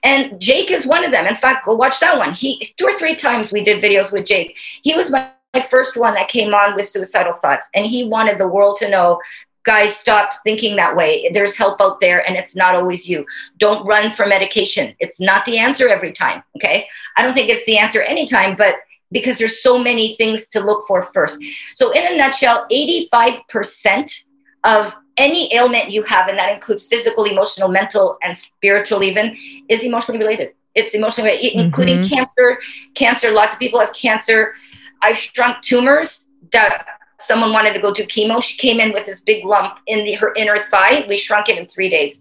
And 0.04 0.40
Jake 0.40 0.70
is 0.70 0.86
one 0.86 1.04
of 1.04 1.12
them. 1.12 1.26
In 1.26 1.36
fact, 1.36 1.64
go 1.64 1.74
watch 1.74 2.00
that 2.00 2.18
one. 2.18 2.32
He 2.32 2.74
two 2.76 2.86
or 2.86 2.92
three 2.94 3.14
times 3.14 3.52
we 3.52 3.62
did 3.62 3.82
videos 3.82 4.12
with 4.12 4.26
Jake. 4.26 4.58
He 4.82 4.94
was 4.94 5.10
my, 5.10 5.30
my 5.54 5.60
first 5.60 5.96
one 5.96 6.14
that 6.14 6.28
came 6.28 6.54
on 6.54 6.74
with 6.74 6.88
suicidal 6.88 7.32
thoughts. 7.32 7.68
And 7.74 7.86
he 7.86 8.08
wanted 8.08 8.38
the 8.38 8.48
world 8.48 8.78
to 8.78 8.90
know 8.90 9.20
guys 9.64 9.94
stop 9.94 10.32
thinking 10.44 10.76
that 10.76 10.96
way 10.96 11.30
there's 11.32 11.54
help 11.54 11.80
out 11.80 12.00
there 12.00 12.26
and 12.28 12.36
it's 12.36 12.56
not 12.56 12.74
always 12.74 13.08
you 13.08 13.24
don't 13.58 13.86
run 13.86 14.12
for 14.12 14.26
medication 14.26 14.94
it's 14.98 15.20
not 15.20 15.44
the 15.44 15.58
answer 15.58 15.88
every 15.88 16.12
time 16.12 16.42
okay 16.56 16.86
i 17.16 17.22
don't 17.22 17.34
think 17.34 17.48
it's 17.48 17.64
the 17.66 17.78
answer 17.78 18.02
anytime 18.02 18.56
but 18.56 18.76
because 19.12 19.38
there's 19.38 19.62
so 19.62 19.78
many 19.78 20.16
things 20.16 20.48
to 20.48 20.60
look 20.60 20.86
for 20.86 21.02
first. 21.02 21.38
So, 21.74 21.92
in 21.92 22.12
a 22.12 22.16
nutshell, 22.16 22.66
85% 22.70 24.24
of 24.64 24.96
any 25.16 25.54
ailment 25.54 25.90
you 25.90 26.02
have, 26.04 26.28
and 26.28 26.38
that 26.38 26.52
includes 26.52 26.84
physical, 26.84 27.24
emotional, 27.24 27.68
mental, 27.68 28.18
and 28.22 28.36
spiritual, 28.36 29.02
even, 29.02 29.36
is 29.68 29.84
emotionally 29.84 30.18
related. 30.18 30.52
It's 30.74 30.94
emotionally 30.94 31.30
related, 31.30 31.52
mm-hmm. 31.52 31.66
including 31.66 32.04
cancer. 32.04 32.58
Cancer, 32.94 33.30
lots 33.30 33.54
of 33.54 33.60
people 33.60 33.78
have 33.80 33.92
cancer. 33.92 34.54
I've 35.02 35.18
shrunk 35.18 35.62
tumors 35.62 36.28
that 36.52 36.86
someone 37.18 37.52
wanted 37.52 37.74
to 37.74 37.80
go 37.80 37.92
do 37.92 38.04
chemo. 38.04 38.42
She 38.42 38.56
came 38.56 38.80
in 38.80 38.92
with 38.92 39.06
this 39.06 39.20
big 39.20 39.44
lump 39.44 39.78
in 39.86 40.04
the, 40.04 40.14
her 40.14 40.32
inner 40.34 40.56
thigh. 40.56 41.04
We 41.08 41.16
shrunk 41.16 41.48
it 41.48 41.58
in 41.58 41.66
three 41.66 41.90
days. 41.90 42.20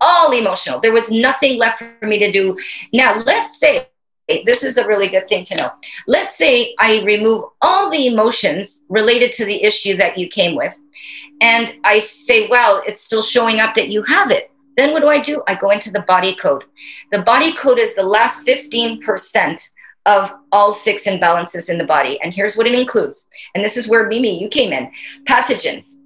All 0.00 0.32
emotional. 0.32 0.78
There 0.78 0.92
was 0.92 1.10
nothing 1.10 1.58
left 1.58 1.82
for 1.82 2.06
me 2.06 2.18
to 2.18 2.30
do. 2.30 2.56
Now, 2.92 3.20
let's 3.20 3.58
say 3.58 3.87
this 4.28 4.62
is 4.62 4.76
a 4.76 4.86
really 4.86 5.08
good 5.08 5.28
thing 5.28 5.44
to 5.44 5.56
know. 5.56 5.70
Let's 6.06 6.36
say 6.36 6.74
I 6.78 7.02
remove 7.04 7.44
all 7.62 7.90
the 7.90 8.06
emotions 8.06 8.84
related 8.88 9.32
to 9.32 9.44
the 9.44 9.62
issue 9.62 9.96
that 9.96 10.18
you 10.18 10.28
came 10.28 10.54
with, 10.54 10.78
and 11.40 11.74
I 11.84 12.00
say, 12.00 12.48
well, 12.48 12.82
it's 12.86 13.00
still 13.00 13.22
showing 13.22 13.60
up 13.60 13.74
that 13.74 13.88
you 13.88 14.02
have 14.02 14.30
it. 14.30 14.50
Then 14.76 14.92
what 14.92 15.02
do 15.02 15.08
I 15.08 15.18
do? 15.18 15.42
I 15.48 15.54
go 15.54 15.70
into 15.70 15.90
the 15.90 16.02
body 16.02 16.34
code. 16.34 16.64
The 17.10 17.22
body 17.22 17.52
code 17.52 17.78
is 17.78 17.94
the 17.94 18.04
last 18.04 18.46
15% 18.46 19.70
of 20.06 20.32
all 20.52 20.72
six 20.72 21.04
imbalances 21.04 21.68
in 21.68 21.78
the 21.78 21.84
body. 21.84 22.20
And 22.22 22.32
here's 22.32 22.56
what 22.56 22.66
it 22.66 22.74
includes. 22.74 23.26
And 23.54 23.64
this 23.64 23.76
is 23.76 23.88
where 23.88 24.06
Mimi, 24.06 24.40
you 24.40 24.48
came 24.48 24.72
in 24.72 24.90
pathogens. 25.24 25.96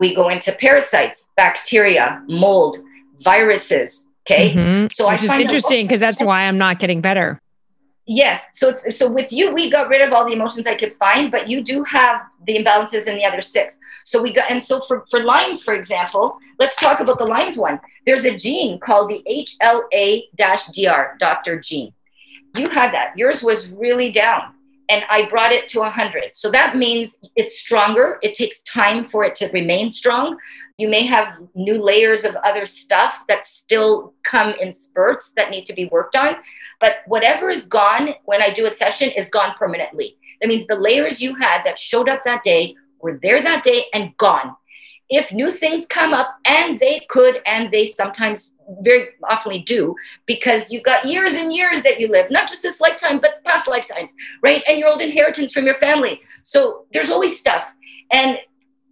We 0.00 0.14
go 0.14 0.28
into 0.28 0.52
parasites, 0.52 1.26
bacteria, 1.36 2.22
mold, 2.28 2.78
viruses. 3.22 4.06
Okay. 4.26 4.50
Mm-hmm. 4.50 4.86
So 4.92 5.08
Which 5.08 5.22
I 5.22 5.26
find 5.26 5.42
interesting 5.42 5.86
because 5.86 6.00
that's 6.00 6.22
why 6.22 6.42
I'm 6.42 6.58
not 6.58 6.78
getting 6.78 7.00
better. 7.00 7.40
Yes. 8.10 8.46
So 8.52 8.72
so 8.88 9.06
with 9.10 9.34
you, 9.34 9.52
we 9.52 9.68
got 9.70 9.90
rid 9.90 10.00
of 10.00 10.14
all 10.14 10.26
the 10.26 10.32
emotions 10.32 10.66
I 10.66 10.74
could 10.74 10.94
find, 10.94 11.30
but 11.30 11.46
you 11.46 11.62
do 11.62 11.84
have 11.84 12.22
the 12.46 12.56
imbalances 12.56 13.06
in 13.06 13.16
the 13.16 13.24
other 13.26 13.42
six. 13.42 13.78
So 14.04 14.22
we 14.22 14.32
got 14.32 14.50
and 14.50 14.62
so 14.62 14.80
for 14.80 15.04
for 15.10 15.20
Lyme's, 15.20 15.62
for 15.62 15.74
example, 15.74 16.38
let's 16.58 16.76
talk 16.76 17.00
about 17.00 17.18
the 17.18 17.26
Lyme's 17.26 17.58
one. 17.58 17.78
There's 18.06 18.24
a 18.24 18.34
gene 18.34 18.80
called 18.80 19.10
the 19.10 19.22
HLA-DR, 19.60 21.18
DR 21.20 21.58
Gene. 21.60 21.92
You 22.54 22.70
had 22.70 22.94
that. 22.94 23.12
Yours 23.14 23.42
was 23.42 23.68
really 23.68 24.10
down 24.10 24.54
and 24.88 25.04
I 25.10 25.28
brought 25.28 25.52
it 25.52 25.68
to 25.70 25.80
100. 25.80 26.30
So 26.32 26.50
that 26.50 26.76
means 26.76 27.16
it's 27.36 27.58
stronger. 27.58 28.18
It 28.22 28.34
takes 28.34 28.62
time 28.62 29.04
for 29.04 29.24
it 29.24 29.34
to 29.36 29.50
remain 29.52 29.90
strong. 29.90 30.38
You 30.78 30.88
may 30.88 31.04
have 31.06 31.40
new 31.56 31.82
layers 31.82 32.24
of 32.24 32.36
other 32.36 32.64
stuff 32.64 33.24
that 33.28 33.44
still 33.44 34.14
come 34.22 34.54
in 34.60 34.72
spurts 34.72 35.32
that 35.36 35.50
need 35.50 35.66
to 35.66 35.72
be 35.72 35.86
worked 35.86 36.14
on. 36.14 36.36
But 36.80 36.98
whatever 37.06 37.50
is 37.50 37.64
gone 37.64 38.14
when 38.26 38.40
I 38.40 38.54
do 38.54 38.64
a 38.64 38.70
session 38.70 39.10
is 39.10 39.28
gone 39.28 39.54
permanently. 39.58 40.16
That 40.40 40.46
means 40.46 40.66
the 40.68 40.76
layers 40.76 41.20
you 41.20 41.34
had 41.34 41.64
that 41.64 41.80
showed 41.80 42.08
up 42.08 42.24
that 42.24 42.44
day 42.44 42.76
were 43.00 43.18
there 43.22 43.42
that 43.42 43.64
day 43.64 43.86
and 43.92 44.16
gone. 44.18 44.54
If 45.10 45.32
new 45.32 45.50
things 45.50 45.86
come 45.86 46.12
up, 46.12 46.36
and 46.46 46.78
they 46.78 47.00
could, 47.08 47.40
and 47.46 47.72
they 47.72 47.86
sometimes 47.86 48.52
very 48.82 49.08
often 49.24 49.64
do, 49.64 49.96
because 50.26 50.70
you've 50.70 50.82
got 50.84 51.06
years 51.06 51.32
and 51.34 51.52
years 51.52 51.80
that 51.82 51.98
you 51.98 52.08
live, 52.08 52.30
not 52.30 52.46
just 52.46 52.62
this 52.62 52.80
lifetime, 52.80 53.18
but 53.18 53.42
past 53.44 53.66
lifetimes, 53.66 54.12
right? 54.42 54.62
And 54.68 54.78
your 54.78 54.90
old 54.90 55.00
inheritance 55.00 55.52
from 55.52 55.64
your 55.64 55.76
family. 55.76 56.20
So 56.42 56.84
there's 56.92 57.08
always 57.08 57.38
stuff. 57.38 57.72
And 58.12 58.38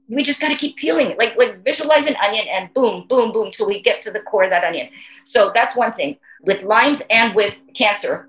we 0.08 0.22
just 0.22 0.40
got 0.40 0.48
to 0.48 0.56
keep 0.56 0.76
peeling 0.76 1.10
it, 1.10 1.18
like 1.18 1.36
like 1.36 1.64
visualize 1.64 2.06
an 2.06 2.16
onion 2.24 2.46
and 2.52 2.72
boom, 2.74 3.06
boom, 3.08 3.32
boom, 3.32 3.50
till 3.50 3.66
we 3.66 3.80
get 3.82 4.02
to 4.02 4.10
the 4.10 4.20
core 4.20 4.44
of 4.44 4.50
that 4.50 4.64
onion. 4.64 4.88
So 5.24 5.50
that's 5.54 5.74
one 5.74 5.92
thing 5.94 6.16
with 6.42 6.62
Lyme's 6.62 7.02
and 7.10 7.34
with 7.34 7.58
cancer, 7.74 8.28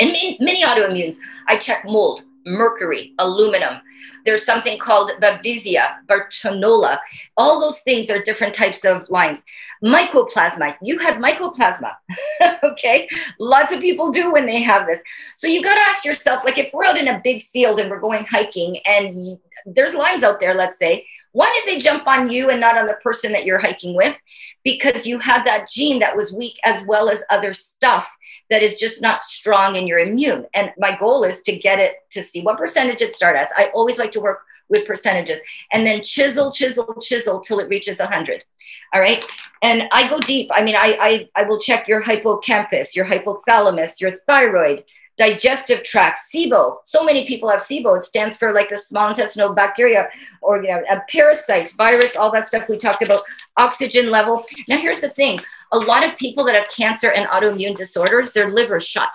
and 0.00 0.10
many 0.40 0.62
autoimmunes. 0.62 1.16
I 1.48 1.56
check 1.56 1.84
mold, 1.84 2.22
mercury, 2.44 3.14
aluminum. 3.18 3.80
There's 4.24 4.44
something 4.44 4.78
called 4.78 5.12
Babesia, 5.20 5.96
Bartonella. 6.06 6.98
All 7.36 7.60
those 7.60 7.80
things 7.80 8.10
are 8.10 8.22
different 8.22 8.54
types 8.54 8.84
of 8.84 9.08
lines. 9.10 9.40
Mycoplasma. 9.82 10.76
You 10.80 10.98
had 10.98 11.18
mycoplasma. 11.18 11.92
okay. 12.62 13.08
Lots 13.38 13.72
of 13.74 13.80
people 13.80 14.12
do 14.12 14.32
when 14.32 14.46
they 14.46 14.62
have 14.62 14.86
this. 14.86 15.00
So 15.36 15.46
you 15.46 15.62
got 15.62 15.74
to 15.74 15.90
ask 15.90 16.04
yourself 16.04 16.44
like, 16.44 16.58
if 16.58 16.72
we're 16.72 16.84
out 16.84 16.98
in 16.98 17.08
a 17.08 17.20
big 17.22 17.42
field 17.42 17.80
and 17.80 17.90
we're 17.90 18.00
going 18.00 18.24
hiking 18.24 18.78
and 18.86 19.38
there's 19.66 19.94
lines 19.94 20.22
out 20.22 20.40
there, 20.40 20.54
let's 20.54 20.78
say, 20.78 21.06
Why 21.34 21.52
did 21.52 21.74
they 21.74 21.80
jump 21.80 22.06
on 22.06 22.30
you 22.30 22.50
and 22.50 22.60
not 22.60 22.78
on 22.78 22.86
the 22.86 22.94
person 23.02 23.32
that 23.32 23.44
you're 23.44 23.58
hiking 23.58 23.96
with? 23.96 24.16
Because 24.62 25.04
you 25.04 25.18
had 25.18 25.44
that 25.44 25.68
gene 25.68 25.98
that 25.98 26.16
was 26.16 26.32
weak 26.32 26.54
as 26.64 26.80
well 26.86 27.10
as 27.10 27.24
other 27.28 27.52
stuff 27.52 28.08
that 28.50 28.62
is 28.62 28.76
just 28.76 29.02
not 29.02 29.24
strong 29.24 29.74
in 29.74 29.88
your 29.88 29.98
immune. 29.98 30.46
And 30.54 30.70
my 30.78 30.96
goal 30.96 31.24
is 31.24 31.42
to 31.42 31.58
get 31.58 31.80
it 31.80 31.96
to 32.12 32.22
see 32.22 32.42
what 32.42 32.56
percentage 32.56 33.02
it 33.02 33.16
start 33.16 33.36
as. 33.36 33.48
I 33.56 33.72
always 33.74 33.98
like 33.98 34.12
to 34.12 34.20
work 34.20 34.44
with 34.68 34.86
percentages 34.86 35.40
and 35.72 35.84
then 35.84 36.04
chisel, 36.04 36.52
chisel, 36.52 36.94
chisel 37.02 37.40
till 37.40 37.58
it 37.58 37.68
reaches 37.68 37.98
100. 37.98 38.44
All 38.92 39.00
right. 39.00 39.24
And 39.60 39.88
I 39.90 40.08
go 40.08 40.20
deep. 40.20 40.52
I 40.54 40.62
mean, 40.62 40.76
I, 40.76 40.96
I, 41.00 41.28
I 41.34 41.48
will 41.48 41.58
check 41.58 41.88
your 41.88 42.00
hippocampus, 42.00 42.94
your 42.94 43.06
hypothalamus, 43.06 44.00
your 44.00 44.12
thyroid, 44.28 44.84
digestive 45.18 45.84
tract, 45.84 46.18
SIBO. 46.34 46.78
So 46.84 47.04
many 47.04 47.26
people 47.26 47.48
have 47.48 47.60
SIBO. 47.60 47.98
It 47.98 48.04
stands 48.04 48.36
for 48.36 48.52
like 48.52 48.70
the 48.70 48.78
small 48.78 49.08
intestinal 49.08 49.52
bacteria 49.52 50.08
or, 50.42 50.62
you 50.62 50.68
know, 50.68 50.82
uh, 50.90 51.00
parasites, 51.08 51.72
virus, 51.74 52.16
all 52.16 52.32
that 52.32 52.48
stuff 52.48 52.68
we 52.68 52.76
talked 52.76 53.02
about, 53.02 53.22
oxygen 53.56 54.10
level. 54.10 54.44
Now, 54.68 54.78
here's 54.78 55.00
the 55.00 55.10
thing 55.10 55.40
a 55.72 55.78
lot 55.78 56.08
of 56.08 56.16
people 56.18 56.44
that 56.44 56.54
have 56.54 56.68
cancer 56.68 57.10
and 57.10 57.26
autoimmune 57.28 57.76
disorders, 57.76 58.32
their 58.32 58.48
liver 58.50 58.80
shut 58.80 59.12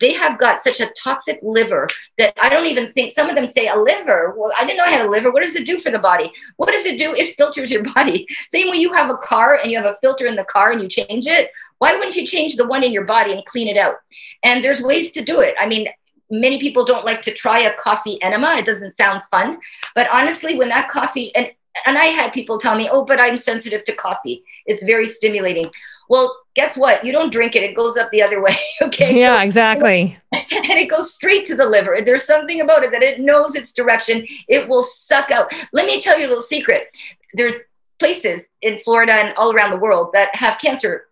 they 0.00 0.12
have 0.14 0.38
got 0.38 0.60
such 0.60 0.80
a 0.80 0.90
toxic 1.02 1.38
liver 1.42 1.88
that 2.18 2.34
I 2.42 2.48
don't 2.48 2.66
even 2.66 2.92
think 2.92 3.12
some 3.12 3.28
of 3.28 3.36
them 3.36 3.46
say 3.46 3.68
a 3.68 3.78
liver. 3.78 4.34
Well, 4.36 4.52
I 4.58 4.64
didn't 4.64 4.78
know 4.78 4.84
I 4.84 4.90
had 4.90 5.06
a 5.06 5.10
liver. 5.10 5.30
What 5.30 5.42
does 5.42 5.54
it 5.54 5.66
do 5.66 5.78
for 5.78 5.90
the 5.90 5.98
body? 5.98 6.32
What 6.56 6.72
does 6.72 6.86
it 6.86 6.98
do? 6.98 7.12
It 7.14 7.36
filters 7.36 7.70
your 7.70 7.84
body. 7.94 8.26
Same 8.52 8.70
way 8.70 8.78
you 8.78 8.92
have 8.92 9.10
a 9.10 9.18
car 9.18 9.58
and 9.62 9.70
you 9.70 9.78
have 9.78 9.86
a 9.86 9.96
filter 10.00 10.26
in 10.26 10.36
the 10.36 10.44
car 10.44 10.72
and 10.72 10.82
you 10.82 10.88
change 10.88 11.26
it. 11.26 11.50
Why 11.78 11.94
wouldn't 11.94 12.16
you 12.16 12.26
change 12.26 12.56
the 12.56 12.66
one 12.66 12.82
in 12.82 12.92
your 12.92 13.04
body 13.04 13.32
and 13.32 13.44
clean 13.44 13.68
it 13.68 13.76
out? 13.76 13.96
And 14.42 14.64
there's 14.64 14.82
ways 14.82 15.10
to 15.12 15.24
do 15.24 15.40
it. 15.40 15.54
I 15.58 15.66
mean, 15.66 15.88
many 16.30 16.58
people 16.58 16.84
don't 16.84 17.04
like 17.04 17.22
to 17.22 17.34
try 17.34 17.60
a 17.60 17.74
coffee 17.74 18.22
enema. 18.22 18.56
It 18.56 18.66
doesn't 18.66 18.96
sound 18.96 19.22
fun. 19.30 19.58
But 19.94 20.08
honestly, 20.12 20.56
when 20.56 20.68
that 20.68 20.88
coffee, 20.88 21.34
and 21.34 21.50
and 21.86 21.96
I 21.96 22.06
had 22.06 22.32
people 22.32 22.58
tell 22.58 22.76
me, 22.76 22.88
oh, 22.90 23.04
but 23.04 23.20
I'm 23.20 23.36
sensitive 23.36 23.84
to 23.84 23.94
coffee. 23.94 24.42
It's 24.66 24.84
very 24.84 25.06
stimulating. 25.06 25.70
Well, 26.08 26.36
guess 26.54 26.76
what? 26.76 27.04
You 27.04 27.12
don't 27.12 27.32
drink 27.32 27.54
it, 27.56 27.62
it 27.62 27.76
goes 27.76 27.96
up 27.96 28.10
the 28.10 28.22
other 28.22 28.42
way. 28.42 28.56
Okay. 28.82 29.20
Yeah, 29.20 29.38
so, 29.38 29.44
exactly. 29.44 30.18
And 30.32 30.78
it 30.78 30.90
goes 30.90 31.12
straight 31.12 31.44
to 31.46 31.54
the 31.54 31.66
liver. 31.66 31.98
There's 32.04 32.24
something 32.24 32.60
about 32.60 32.82
it 32.82 32.90
that 32.92 33.02
it 33.02 33.20
knows 33.20 33.54
its 33.54 33.72
direction. 33.72 34.26
It 34.48 34.68
will 34.68 34.82
suck 34.82 35.30
out. 35.30 35.52
Let 35.72 35.86
me 35.86 36.00
tell 36.00 36.18
you 36.18 36.26
a 36.26 36.28
little 36.28 36.42
secret. 36.42 36.86
There's 37.34 37.54
places 37.98 38.44
in 38.62 38.78
Florida 38.78 39.12
and 39.12 39.34
all 39.36 39.52
around 39.52 39.70
the 39.70 39.78
world 39.78 40.10
that 40.14 40.34
have 40.34 40.58
cancer 40.58 41.06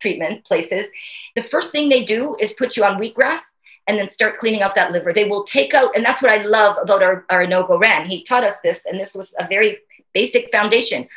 treatment 0.00 0.44
places. 0.44 0.86
The 1.36 1.42
first 1.42 1.70
thing 1.70 1.88
they 1.88 2.04
do 2.04 2.34
is 2.40 2.52
put 2.52 2.76
you 2.76 2.84
on 2.84 3.00
wheatgrass 3.00 3.40
and 3.86 3.98
then 3.98 4.10
start 4.10 4.38
cleaning 4.38 4.62
out 4.62 4.74
that 4.74 4.92
liver. 4.92 5.12
They 5.12 5.28
will 5.28 5.44
take 5.44 5.74
out, 5.74 5.94
and 5.94 6.04
that's 6.04 6.22
what 6.22 6.32
I 6.32 6.42
love 6.42 6.76
about 6.80 7.02
our, 7.02 7.24
our 7.30 7.42
Arnaud 7.42 7.66
Goran. 7.68 8.06
He 8.06 8.24
taught 8.24 8.44
us 8.44 8.56
this, 8.64 8.86
and 8.86 8.98
this 8.98 9.14
was 9.14 9.34
a 9.38 9.46
very 9.46 9.78
basic 10.14 10.50
foundation. 10.50 11.08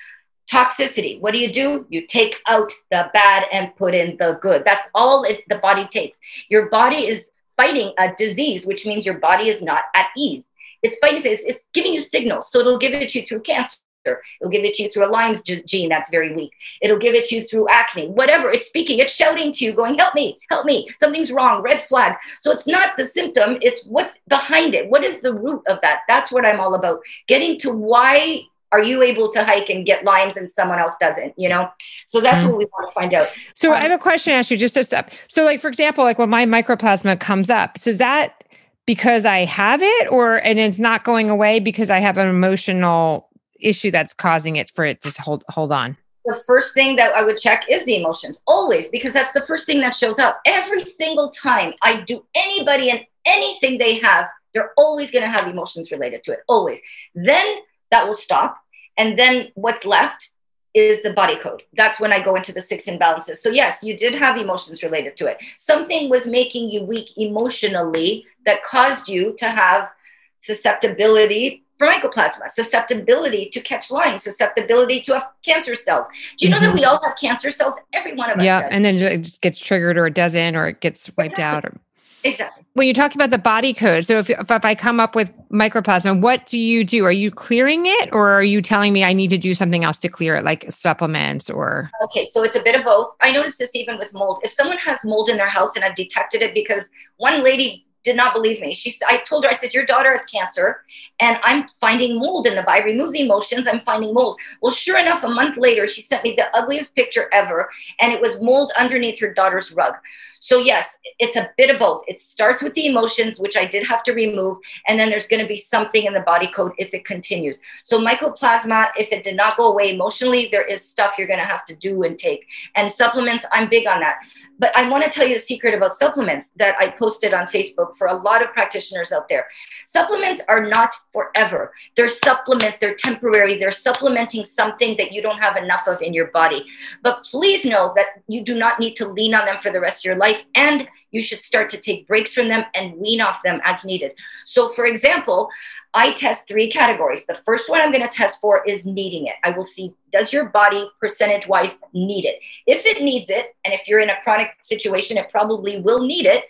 Toxicity. 0.52 1.20
What 1.22 1.34
do 1.34 1.40
you 1.40 1.52
do? 1.52 1.86
You 1.90 2.06
take 2.06 2.42
out 2.48 2.72
the 2.92 3.10
bad 3.14 3.48
and 3.52 3.76
put 3.76 3.94
in 3.94 4.18
the 4.18 4.38
good. 4.42 4.64
That's 4.66 4.84
all 4.94 5.24
it, 5.24 5.44
the 5.50 5.58
body 5.58 5.88
takes. 5.88 6.18
Your 6.50 6.70
body 6.70 7.08
is 7.08 7.30
fighting 7.56 7.94
a 7.98 8.14
disease, 8.16 8.66
which 8.66 8.86
means 8.86 9.06
your 9.06 9.20
body 9.20 9.50
is 9.50 9.62
not 9.62 9.86
at 9.96 10.08
ease. 10.18 10.46
It's 10.82 10.98
fighting 10.98 11.24
this. 11.24 11.44
It's 11.46 11.64
giving 11.74 11.94
you 11.94 12.02
signals. 12.02 12.52
So 12.52 12.60
it'll 12.60 12.78
give 12.78 12.94
it 12.94 13.10
to 13.12 13.20
you 13.20 13.26
through 13.26 13.42
cancer. 13.42 13.78
It'll 14.06 14.52
give 14.52 14.66
it 14.66 14.74
to 14.76 14.84
you 14.84 14.90
through 14.90 15.06
a 15.06 15.08
Lyme's 15.08 15.42
gene 15.42 15.90
that's 15.90 16.10
very 16.10 16.34
weak. 16.34 16.52
It'll 16.82 17.00
give 17.00 17.16
it 17.16 17.26
to 17.26 17.36
you 17.36 17.42
through 17.42 17.68
acne, 17.70 18.08
whatever. 18.08 18.50
It's 18.50 18.68
speaking, 18.68 19.00
it's 19.00 19.14
shouting 19.14 19.54
to 19.54 19.66
you, 19.66 19.74
going, 19.74 19.98
Help 19.98 20.14
me, 20.14 20.38
help 20.50 20.66
me. 20.66 20.90
Something's 21.00 21.32
wrong, 21.32 21.62
red 21.62 21.84
flag. 21.84 22.18
So 22.42 22.52
it's 22.52 22.68
not 22.68 22.98
the 22.98 23.06
symptom, 23.06 23.58
it's 23.62 23.86
what's 23.86 24.18
behind 24.28 24.76
it. 24.76 24.90
What 24.90 25.06
is 25.06 25.20
the 25.20 25.34
root 25.34 25.62
of 25.68 25.80
that? 25.82 26.02
That's 26.08 26.32
what 26.32 26.46
I'm 26.46 26.60
all 26.60 26.76
about. 26.76 27.00
Getting 27.28 27.58
to 27.60 27.72
why 27.72 28.42
are 28.74 28.84
you 28.84 29.02
able 29.02 29.32
to 29.32 29.44
hike 29.44 29.70
and 29.70 29.86
get 29.86 30.04
Lyme's 30.04 30.36
and 30.36 30.52
someone 30.52 30.80
else 30.80 30.94
doesn't 31.00 31.34
you 31.38 31.48
know 31.48 31.70
so 32.08 32.20
that's 32.20 32.44
mm 32.44 32.50
what 32.50 32.58
we 32.58 32.66
want 32.66 32.88
to 32.88 32.94
find 32.94 33.14
out 33.14 33.32
so 33.56 33.70
um, 33.70 33.76
i 33.76 33.82
have 33.82 33.92
a 33.92 33.98
question 33.98 34.34
to 34.34 34.38
ask 34.38 34.52
you 34.52 34.58
just 34.58 34.76
a 34.76 34.84
step 34.84 35.12
so 35.30 35.46
like 35.46 35.62
for 35.62 35.70
example 35.70 36.04
like 36.04 36.20
when 36.20 36.30
my 36.30 36.46
mycoplasma 36.46 37.18
comes 37.20 37.50
up 37.50 37.78
so 37.78 37.90
is 37.90 38.00
that 38.00 38.44
because 38.86 39.26
i 39.26 39.46
have 39.46 39.82
it 39.82 40.12
or 40.12 40.38
and 40.38 40.60
it's 40.60 40.80
not 40.80 41.06
going 41.06 41.30
away 41.30 41.60
because 41.60 41.90
i 41.90 42.00
have 42.00 42.18
an 42.18 42.28
emotional 42.28 43.30
issue 43.62 43.92
that's 43.92 44.14
causing 44.14 44.58
it 44.58 44.70
for 44.76 44.84
it 44.84 45.00
to 45.02 45.10
hold 45.22 45.44
hold 45.48 45.72
on 45.72 45.96
the 46.26 46.42
first 46.48 46.74
thing 46.74 46.96
that 46.96 47.14
I 47.16 47.24
would 47.24 47.38
check 47.38 47.66
is 47.70 47.84
the 47.84 47.98
emotions, 47.98 48.42
always, 48.48 48.88
because 48.88 49.12
that's 49.12 49.34
the 49.34 49.42
first 49.42 49.66
thing 49.66 49.82
that 49.82 49.94
shows 49.94 50.20
up. 50.20 50.40
Every 50.46 50.80
single 50.80 51.32
time 51.32 51.74
I 51.82 52.00
do 52.02 52.26
anybody 52.34 52.90
and 52.90 53.02
anything 53.26 53.78
they 53.78 54.00
have, 54.00 54.30
they're 54.54 54.72
always 54.78 55.12
going 55.12 55.26
to 55.26 55.30
have 55.30 55.50
emotions 55.50 55.92
related 55.92 56.24
to 56.24 56.32
it, 56.32 56.40
always. 56.48 56.80
Then 57.14 57.58
that 57.92 58.06
will 58.06 58.14
stop. 58.14 58.58
And 58.98 59.18
then 59.18 59.50
what's 59.56 59.86
left 59.86 60.32
is 60.74 61.02
the 61.02 61.14
body 61.14 61.38
code. 61.38 61.64
That's 61.74 62.00
when 62.00 62.12
I 62.12 62.24
go 62.24 62.36
into 62.36 62.52
the 62.52 62.62
six 62.62 62.86
imbalances. 62.86 63.38
So, 63.38 63.50
yes, 63.50 63.84
you 63.84 63.96
did 63.96 64.16
have 64.16 64.38
emotions 64.38 64.82
related 64.82 65.16
to 65.18 65.28
it. 65.28 65.38
Something 65.58 66.10
was 66.10 66.26
making 66.26 66.70
you 66.70 66.84
weak 66.84 67.10
emotionally 67.18 68.26
that 68.46 68.64
caused 68.64 69.08
you 69.08 69.36
to 69.38 69.46
have 69.46 69.92
susceptibility 70.40 71.64
for 71.78 71.88
mycoplasma, 71.88 72.50
susceptibility 72.52 73.50
to 73.50 73.62
catch 73.62 73.92
Lyme, 73.92 74.20
susceptibility 74.20 75.02
to 75.02 75.14
have 75.14 75.28
cancer 75.44 75.76
cells. 75.76 76.08
Do 76.38 76.46
you 76.46 76.52
know 76.52 76.58
mm-hmm. 76.58 76.68
that 76.68 76.76
we 76.76 76.86
all 76.86 77.02
have 77.04 77.16
cancer 77.18 77.52
cells? 77.52 77.76
Every 77.94 78.14
one 78.14 78.30
of 78.30 78.38
us. 78.38 78.44
Yeah, 78.44 78.68
and 78.72 78.84
then 78.84 78.96
it 78.96 79.22
just 79.22 79.42
gets 79.42 79.60
triggered 79.60 79.98
or 79.98 80.08
it 80.08 80.14
doesn't, 80.14 80.56
or 80.56 80.68
it 80.68 80.82
gets 80.82 81.10
wiped 81.18 81.34
exactly. 81.34 81.44
out. 81.44 81.66
Or- 81.66 81.80
Exactly. 82.24 82.66
When 82.74 82.88
you 82.88 82.94
talk 82.94 83.14
about 83.16 83.30
the 83.30 83.38
body 83.38 83.74
code, 83.74 84.06
so 84.06 84.18
if, 84.20 84.30
if, 84.30 84.50
if 84.50 84.66
I 84.66 84.76
come 84.76 85.00
up 85.00 85.16
with 85.16 85.32
mycoplasma, 85.50 86.20
what 86.20 86.46
do 86.46 86.58
you 86.58 86.84
do? 86.84 87.06
Are 87.06 87.12
you 87.12 87.30
clearing 87.30 87.86
it 87.86 88.10
or 88.12 88.30
are 88.30 88.44
you 88.44 88.62
telling 88.62 88.94
me 88.94 89.04
I 89.04 89.14
need 89.14 89.30
to 89.30 89.38
do 89.38 89.54
something 89.54 89.84
else 89.84 90.00
to 90.00 90.10
clear 90.10 90.36
it, 90.36 90.44
like 90.44 90.72
supplements 90.72 91.50
or? 91.50 91.92
Okay, 92.04 92.26
so 92.26 92.44
it's 92.44 92.56
a 92.56 92.64
bit 92.64 92.76
of 92.76 92.86
both. 92.86 93.16
I 93.22 93.32
noticed 93.32 93.60
this 93.60 93.76
even 93.76 93.98
with 93.98 94.14
mold. 94.14 94.40
If 94.44 94.52
someone 94.52 94.78
has 94.78 95.00
mold 95.04 95.30
in 95.30 95.38
their 95.38 95.48
house 95.48 95.76
and 95.76 95.84
I've 95.84 95.96
detected 95.96 96.42
it 96.42 96.54
because 96.54 96.90
one 97.18 97.44
lady 97.44 97.86
did 98.04 98.18
not 98.18 98.34
believe 98.34 98.60
me. 98.60 98.74
She, 98.74 98.94
I 99.08 99.18
told 99.18 99.46
her, 99.46 99.50
I 99.50 99.54
said, 99.54 99.74
your 99.74 99.86
daughter 99.86 100.12
has 100.12 100.26
cancer, 100.26 100.82
and 101.22 101.40
I'm 101.42 101.68
finding 101.80 102.20
mold 102.20 102.48
in 102.48 102.56
the 102.56 102.64
body. 102.64 102.84
Remove 102.84 103.14
the 103.14 103.22
emotions. 103.22 103.66
I'm 103.66 103.80
finding 103.82 104.14
mold. 104.14 104.40
Well, 104.62 104.74
sure 104.74 104.98
enough, 104.98 105.24
a 105.24 105.30
month 105.30 105.58
later, 105.58 105.88
she 105.88 106.02
sent 106.02 106.24
me 106.24 106.36
the 106.38 106.56
ugliest 106.56 106.96
picture 106.96 107.30
ever, 107.32 107.70
and 108.02 108.12
it 108.12 108.22
was 108.22 108.42
mold 108.42 108.72
underneath 108.78 109.20
her 109.22 109.34
daughter's 109.34 109.72
rug. 109.72 109.96
So, 110.44 110.58
yes, 110.58 110.98
it's 111.20 111.38
a 111.38 111.50
bit 111.58 111.70
of 111.70 111.80
both. 111.80 112.04
It 112.06 112.20
starts 112.20 112.62
with 112.62 112.74
the 112.74 112.88
emotions, 112.88 113.40
which 113.40 113.56
I 113.56 113.66
did 113.66 113.88
have 113.88 114.04
to 114.04 114.12
remove, 114.12 114.58
and 114.90 115.00
then 115.00 115.10
there's 115.10 115.26
going 115.26 115.42
to 115.42 115.48
be 115.48 115.56
something 115.56 116.04
in 116.04 116.12
the 116.12 116.20
body 116.20 116.52
code 116.52 116.74
if 116.78 116.94
it 116.94 117.06
continues. 117.06 117.62
So, 117.86 117.98
mycoplasma, 117.98 118.90
if 119.00 119.14
it 119.14 119.24
did 119.24 119.38
not 119.38 119.56
go 119.56 119.72
away 119.72 119.94
emotionally, 119.94 120.50
there 120.52 120.66
is 120.66 120.86
stuff 120.86 121.14
you're 121.18 121.28
going 121.28 121.40
to 121.40 121.46
have 121.46 121.64
to 121.68 121.76
do 121.78 122.04
and 122.04 122.20
take. 122.20 122.46
And 122.76 122.92
supplements, 122.92 123.46
I'm 123.54 123.70
big 123.70 123.88
on 123.88 124.02
that. 124.02 124.18
But 124.60 124.76
I 124.78 124.90
want 124.90 125.06
to 125.06 125.10
tell 125.10 125.26
you 125.26 125.38
a 125.38 125.40
secret 125.40 125.74
about 125.74 125.96
supplements 125.96 126.48
that 126.58 126.76
I 126.78 126.90
posted 126.90 127.34
on 127.34 127.48
Facebook 127.48 127.96
for 127.96 128.08
a 128.08 128.14
lot 128.14 128.44
of 128.44 128.52
practitioners 128.52 129.14
out 129.14 129.30
there. 129.30 129.48
Supplements 129.88 130.42
are 130.50 130.66
not 130.66 130.94
forever. 131.14 131.72
They're 131.96 132.10
supplements, 132.10 132.80
they're 132.80 132.96
temporary, 132.96 133.58
they're 133.58 133.72
supplementing 133.72 134.44
something 134.44 134.98
that 134.98 135.14
you 135.14 135.22
don't 135.22 135.42
have 135.42 135.56
enough 135.56 135.88
of 135.88 136.02
in 136.02 136.14
your 136.14 136.28
body. 136.28 136.66
But 137.02 137.24
please 137.24 137.64
know 137.64 137.94
that 137.96 138.24
you 138.28 138.44
do 138.44 138.56
not 138.56 138.80
need 138.80 138.96
to 138.98 139.08
lean 139.08 139.34
on 139.34 139.46
them 139.46 139.60
for 139.60 139.72
the 139.72 139.82
rest 139.82 140.02
of 140.02 140.06
your 140.06 140.18
life 140.18 140.33
life 140.34 140.44
and 140.56 140.88
you 141.12 141.22
should 141.22 141.44
start 141.44 141.70
to 141.70 141.78
take 141.78 142.08
breaks 142.08 142.34
from 142.34 142.48
them 142.48 142.66
and 142.76 142.96
wean 142.98 143.22
off 143.22 143.44
them 143.44 143.62
as 143.64 143.84
needed. 143.86 144.14
So, 144.46 144.70
for 144.70 144.86
example, 144.86 145.50
I 145.94 146.14
test 146.14 146.48
three 146.48 146.70
categories. 146.70 147.26
The 147.26 147.36
first 147.46 147.70
one 147.70 147.82
I'm 147.82 147.92
going 147.92 148.04
to 148.04 148.10
test 148.10 148.42
for 148.42 148.64
is 148.66 148.84
needing 148.84 149.28
it. 149.28 149.36
I 149.44 149.52
will 149.52 149.66
see 149.66 149.94
does 150.12 150.34
your 150.34 150.46
body 150.46 150.90
percentage 151.00 151.48
wise 151.48 151.76
need 151.94 152.26
it? 152.26 152.40
If 152.68 152.86
it 152.86 153.04
needs 153.04 153.30
it, 153.30 153.56
and 153.66 153.74
if 153.74 153.88
you're 153.88 154.00
in 154.00 154.10
a 154.10 154.22
chronic 154.24 154.52
situation, 154.62 155.18
it 155.18 155.30
probably 155.30 155.82
will 155.82 156.06
need 156.06 156.26
it. 156.26 156.46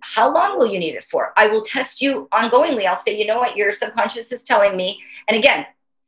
How 0.00 0.32
long 0.32 0.58
will 0.58 0.66
you 0.66 0.78
need 0.78 0.94
it 0.94 1.04
for? 1.04 1.32
I 1.36 1.48
will 1.48 1.62
test 1.62 2.00
you 2.00 2.28
ongoingly. 2.32 2.86
I'll 2.86 2.96
say, 2.96 3.16
you 3.16 3.26
know 3.26 3.38
what, 3.38 3.56
your 3.56 3.72
subconscious 3.72 4.32
is 4.32 4.42
telling 4.42 4.76
me. 4.76 5.00
And 5.28 5.36
again, 5.36 5.66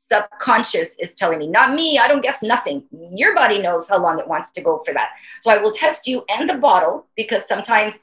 subconscious 0.09 0.97
is 0.99 1.15
telling 1.15 1.39
me, 1.39 1.47
not 1.47 1.75
me. 1.75 1.99
I 1.99 2.09
don't 2.09 2.23
guess 2.23 2.43
nothing. 2.43 2.85
Your 3.15 3.35
body 3.35 3.61
knows 3.61 3.89
how 3.89 4.01
long 4.01 4.19
it 4.19 4.27
wants 4.27 4.51
to 4.53 4.63
go 4.63 4.83
for 4.85 4.93
that. 4.95 5.11
So 5.43 5.51
I 5.51 5.59
will 5.59 5.73
test 5.73 6.07
you 6.07 6.25
and 6.31 6.49
the 6.49 6.55
bottle 6.55 7.07
because 7.17 7.47
sometimes 7.47 7.95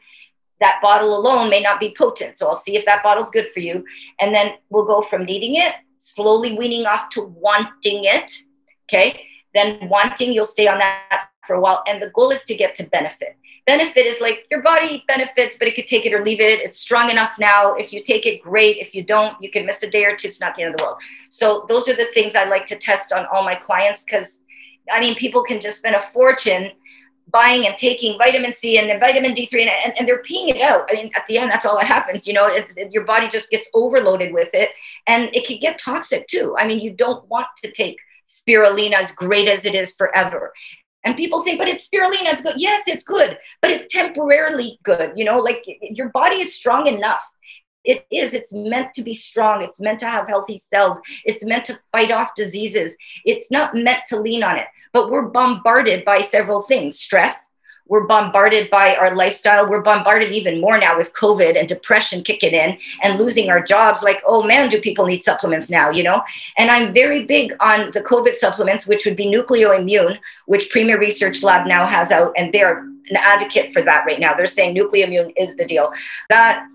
that 0.60 0.80
bottle 0.82 1.18
alone 1.18 1.50
may 1.50 1.62
not 1.62 1.80
be 1.80 1.96
potent. 1.98 2.38
So 2.38 2.48
I'll 2.48 2.56
see 2.56 2.78
if 2.78 2.86
that 2.86 3.04
bottle's 3.04 3.30
good 3.30 3.50
for 3.50 3.60
you. 3.60 3.84
And 4.22 4.34
then 4.34 4.54
we'll 4.70 4.86
go 4.86 5.02
from 5.02 5.26
needing 5.26 5.56
it, 5.56 5.74
slowly 5.98 6.58
weaning 6.58 6.86
off 6.86 7.10
to 7.10 7.24
wanting 7.24 8.06
it. 8.06 8.32
Okay. 8.86 9.24
Then 9.54 9.90
wanting, 9.90 10.34
you'll 10.34 10.46
stay 10.46 10.68
on 10.68 10.80
that 10.80 11.30
for 11.46 11.56
a 11.56 11.62
while. 11.62 11.84
And 11.88 12.02
the 12.02 12.10
goal 12.12 12.32
is 12.32 12.44
to 12.46 12.56
get 12.56 12.76
to 12.76 12.84
benefit 12.86 13.36
benefit 13.68 14.08
is 14.08 14.20
like 14.20 14.46
your 14.50 14.64
body 14.64 15.04
benefits, 15.08 15.58
but 15.60 15.68
it 15.68 15.76
could 15.76 15.86
take 15.86 16.08
it 16.08 16.14
or 16.14 16.24
leave 16.24 16.40
it. 16.40 16.62
It's 16.62 16.80
strong 16.80 17.12
enough 17.12 17.34
now. 17.38 17.76
If 17.76 17.94
you 17.94 18.02
take 18.02 18.26
it, 18.26 18.42
great. 18.42 18.78
If 18.78 18.96
you 18.96 19.04
don't, 19.04 19.40
you 19.40 19.52
can 19.52 19.66
miss 19.66 19.84
a 19.84 19.90
day 19.90 20.06
or 20.06 20.16
two. 20.16 20.30
It's 20.30 20.40
not 20.40 20.56
the 20.56 20.64
end 20.64 20.72
of 20.72 20.78
the 20.78 20.84
world. 20.84 20.98
So 21.30 21.66
those 21.68 21.88
are 21.88 21.96
the 21.96 22.08
things 22.14 22.34
I 22.34 22.46
like 22.46 22.66
to 22.68 22.78
test 22.78 23.14
on 23.14 23.28
all 23.32 23.44
my 23.44 23.56
clients 23.56 24.04
because 24.04 24.40
I 24.90 25.02
mean, 25.02 25.16
people 25.16 25.44
can 25.44 25.60
just 25.60 25.78
spend 25.78 25.96
a 25.96 26.02
fortune 26.02 26.72
buying 27.30 27.68
and 27.68 27.76
taking 27.76 28.18
vitamin 28.18 28.54
C 28.54 28.78
and 28.78 28.90
then 28.90 29.02
vitamin 29.02 29.34
D3 29.34 29.62
and, 29.62 29.70
and, 29.86 29.94
and, 30.00 30.08
they're 30.08 30.24
peeing 30.24 30.48
it 30.48 30.62
out. 30.62 30.90
I 30.90 30.94
mean, 30.94 31.12
at 31.14 31.28
the 31.28 31.38
end, 31.38 31.52
that's 31.52 31.66
all 31.66 31.78
that 31.78 31.86
happens. 31.86 32.26
You 32.26 32.32
know, 32.32 32.48
it, 32.48 32.74
it, 32.78 32.94
your 32.94 33.04
body 33.04 33.28
just 33.28 33.50
gets 33.50 33.68
overloaded 33.74 34.34
with 34.34 34.50
it 34.54 34.70
and 35.08 35.30
it 35.36 35.46
can 35.46 35.60
get 35.60 35.78
toxic 35.78 36.26
too. 36.28 36.56
I 36.58 36.66
mean, 36.66 36.80
you 36.80 36.94
don't 36.94 37.28
want 37.28 37.48
to 37.64 37.72
take 37.72 38.00
spirulina 38.26 38.94
as 38.94 39.12
great 39.12 39.50
as 39.50 39.66
it 39.66 39.76
is 39.76 39.94
forever. 39.94 40.54
And 41.04 41.16
people 41.16 41.42
think, 41.42 41.60
but 41.60 41.68
it's 41.68 41.88
spirulina, 41.88 42.34
it's 42.34 42.42
good. 42.42 42.56
Yes, 42.58 42.84
it's 42.88 43.04
good, 43.04 43.38
but 43.62 43.72
it's 43.72 43.94
temporarily 43.94 44.80
good. 44.84 45.14
You 45.16 45.26
know, 45.26 45.40
like 45.40 45.64
your 45.82 46.10
body 46.10 46.42
is 46.42 46.54
strong 46.54 46.88
enough 46.88 47.24
it 47.88 48.06
is. 48.12 48.34
It's 48.34 48.54
meant 48.54 48.94
to 48.94 49.02
be 49.02 49.14
strong. 49.14 49.64
It's 49.64 49.80
meant 49.80 50.00
to 50.00 50.08
have 50.08 50.28
healthy 50.28 50.58
cells. 50.58 51.00
It's 51.24 51.46
meant 51.46 51.66
to 51.66 51.80
fight 51.92 52.12
off 52.12 52.36
diseases. 52.36 52.96
It's 53.26 53.50
not 53.50 53.74
meant 53.74 54.02
to 54.10 54.20
lean 54.20 54.44
on 54.44 54.58
it. 54.58 54.68
But 54.92 55.10
we're 55.10 55.30
bombarded 55.30 56.04
by 56.04 56.22
several 56.22 56.62
things 56.62 57.00
stress. 57.00 57.47
We're 57.90 58.06
bombarded 58.06 58.70
by 58.70 58.96
our 58.96 59.16
lifestyle. 59.16 59.70
We're 59.70 59.82
bombarded 59.82 60.32
even 60.32 60.62
more 60.62 60.78
now 60.78 60.98
with 60.98 61.14
COVID 61.14 61.58
and 61.58 61.68
depression 61.68 62.24
kicking 62.24 62.54
in 62.54 62.78
and 63.04 63.18
losing 63.18 63.50
our 63.50 63.62
jobs. 63.62 64.04
Like, 64.04 64.22
oh 64.26 64.44
man, 64.44 64.70
do 64.70 64.82
people 64.82 65.06
need 65.06 65.24
supplements 65.24 65.70
now? 65.70 65.90
You 65.90 66.04
know? 66.04 66.22
And 66.58 66.70
I'm 66.70 66.94
very 66.94 67.24
big 67.24 67.54
on 67.62 67.92
the 67.92 68.02
COVID 68.02 68.36
supplements, 68.36 68.88
which 68.88 69.06
would 69.06 69.16
be 69.16 69.26
Nucleoimmune, 69.26 70.20
which 70.46 70.70
Premier 70.70 71.00
Research 71.00 71.44
Lab 71.44 71.68
now 71.68 71.86
has 71.86 72.12
out, 72.12 72.34
and 72.38 72.54
they're 72.54 72.88
an 73.10 73.18
advocate 73.18 73.72
for 73.74 73.82
that 73.82 74.06
right 74.06 74.20
now. 74.20 74.34
They're 74.34 74.48
saying 74.48 74.76
Nucleoimmune 74.76 75.34
is 75.38 75.56
the 75.56 75.66
deal. 75.66 75.92
That 76.30 76.66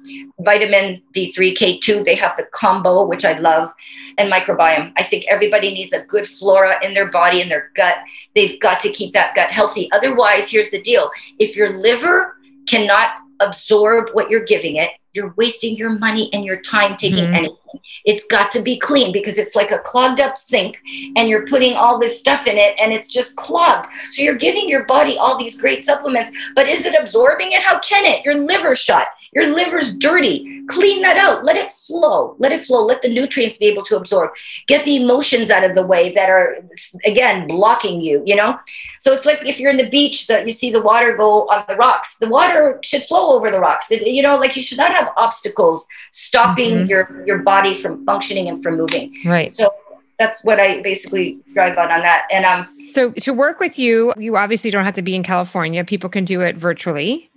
vitamin 0.40 1.02
D3, 1.14 1.54
K2, 1.54 2.04
they 2.04 2.14
have 2.14 2.36
the 2.36 2.44
combo, 2.52 3.04
which 3.04 3.24
I 3.24 3.36
love, 3.38 3.72
and 4.18 4.32
microbiome. 4.32 4.92
I 4.96 5.02
think 5.02 5.24
everybody 5.28 5.72
needs 5.72 5.92
a 5.92 6.04
good 6.04 6.26
flora 6.26 6.84
in 6.84 6.94
their 6.94 7.10
body, 7.10 7.40
in 7.40 7.48
their 7.48 7.70
gut. 7.74 7.98
They've 8.34 8.60
got 8.60 8.80
to 8.80 8.90
keep 8.90 9.12
that 9.14 9.34
gut 9.34 9.50
healthy. 9.50 9.90
Otherwise, 9.92 10.50
here's 10.50 10.70
the 10.70 10.82
deal 10.82 11.10
if 11.38 11.56
your 11.56 11.78
liver 11.78 12.36
cannot 12.66 13.10
absorb 13.40 14.10
what 14.12 14.30
you're 14.30 14.44
giving 14.44 14.76
it, 14.76 14.90
you're 15.12 15.34
wasting 15.36 15.76
your 15.76 15.98
money 15.98 16.30
and 16.32 16.44
your 16.44 16.60
time 16.60 16.96
taking 16.96 17.24
mm-hmm. 17.24 17.34
anything. 17.34 17.58
It's 18.04 18.24
got 18.26 18.50
to 18.52 18.62
be 18.62 18.78
clean 18.78 19.12
because 19.12 19.38
it's 19.38 19.54
like 19.54 19.70
a 19.70 19.78
clogged 19.80 20.20
up 20.20 20.36
sink 20.36 20.80
and 21.16 21.28
you're 21.28 21.46
putting 21.46 21.74
all 21.74 21.98
this 21.98 22.18
stuff 22.18 22.46
in 22.46 22.56
it 22.56 22.78
and 22.80 22.92
it's 22.92 23.08
just 23.08 23.36
clogged. 23.36 23.88
So 24.12 24.22
you're 24.22 24.36
giving 24.36 24.68
your 24.68 24.84
body 24.84 25.16
all 25.18 25.38
these 25.38 25.56
great 25.56 25.84
supplements, 25.84 26.36
but 26.54 26.68
is 26.68 26.84
it 26.84 26.98
absorbing 26.98 27.52
it? 27.52 27.62
How 27.62 27.78
can 27.80 28.04
it? 28.04 28.24
Your 28.24 28.34
liver's 28.34 28.78
shut. 28.78 29.06
Your 29.32 29.46
liver's 29.46 29.92
dirty. 29.94 30.64
Clean 30.66 31.02
that 31.02 31.16
out. 31.16 31.44
Let 31.44 31.56
it 31.56 31.72
flow. 31.72 32.36
Let 32.38 32.52
it 32.52 32.64
flow. 32.64 32.84
Let 32.84 33.02
the 33.02 33.08
nutrients 33.08 33.56
be 33.56 33.66
able 33.66 33.84
to 33.84 33.96
absorb. 33.96 34.30
Get 34.66 34.84
the 34.84 34.96
emotions 34.96 35.50
out 35.50 35.64
of 35.64 35.74
the 35.74 35.86
way 35.86 36.12
that 36.12 36.28
are 36.28 36.56
again 37.04 37.46
blocking 37.46 38.00
you, 38.00 38.22
you 38.26 38.36
know? 38.36 38.58
So 39.00 39.12
it's 39.12 39.24
like 39.24 39.46
if 39.46 39.58
you're 39.58 39.70
in 39.70 39.76
the 39.76 39.88
beach 39.88 40.26
that 40.26 40.46
you 40.46 40.52
see 40.52 40.70
the 40.70 40.82
water 40.82 41.16
go 41.16 41.46
on 41.48 41.64
the 41.68 41.76
rocks. 41.76 42.16
The 42.16 42.28
water 42.28 42.78
should 42.82 43.02
flow 43.04 43.34
over 43.36 43.50
the 43.50 43.60
rocks. 43.60 43.90
It, 43.90 44.06
you 44.06 44.22
know, 44.22 44.36
like 44.36 44.56
you 44.56 44.62
should 44.62 44.78
not 44.78 44.92
have 44.92 45.01
have 45.02 45.12
obstacles 45.16 45.86
stopping 46.10 46.72
mm-hmm. 46.72 46.86
your 46.86 47.24
your 47.26 47.38
body 47.38 47.74
from 47.74 48.04
functioning 48.04 48.48
and 48.48 48.62
from 48.62 48.76
moving. 48.76 49.14
Right. 49.24 49.50
So 49.50 49.70
that's 50.18 50.44
what 50.44 50.60
I 50.60 50.82
basically 50.82 51.38
strive 51.46 51.76
on 51.78 51.90
on 51.90 52.02
that. 52.02 52.28
And 52.30 52.44
um 52.44 52.62
so 52.62 53.10
to 53.12 53.32
work 53.32 53.60
with 53.60 53.78
you, 53.78 54.12
you 54.16 54.36
obviously 54.36 54.70
don't 54.70 54.84
have 54.84 54.94
to 54.94 55.02
be 55.02 55.14
in 55.14 55.22
California. 55.22 55.84
People 55.84 56.10
can 56.10 56.24
do 56.24 56.40
it 56.42 56.56
virtually. 56.56 57.30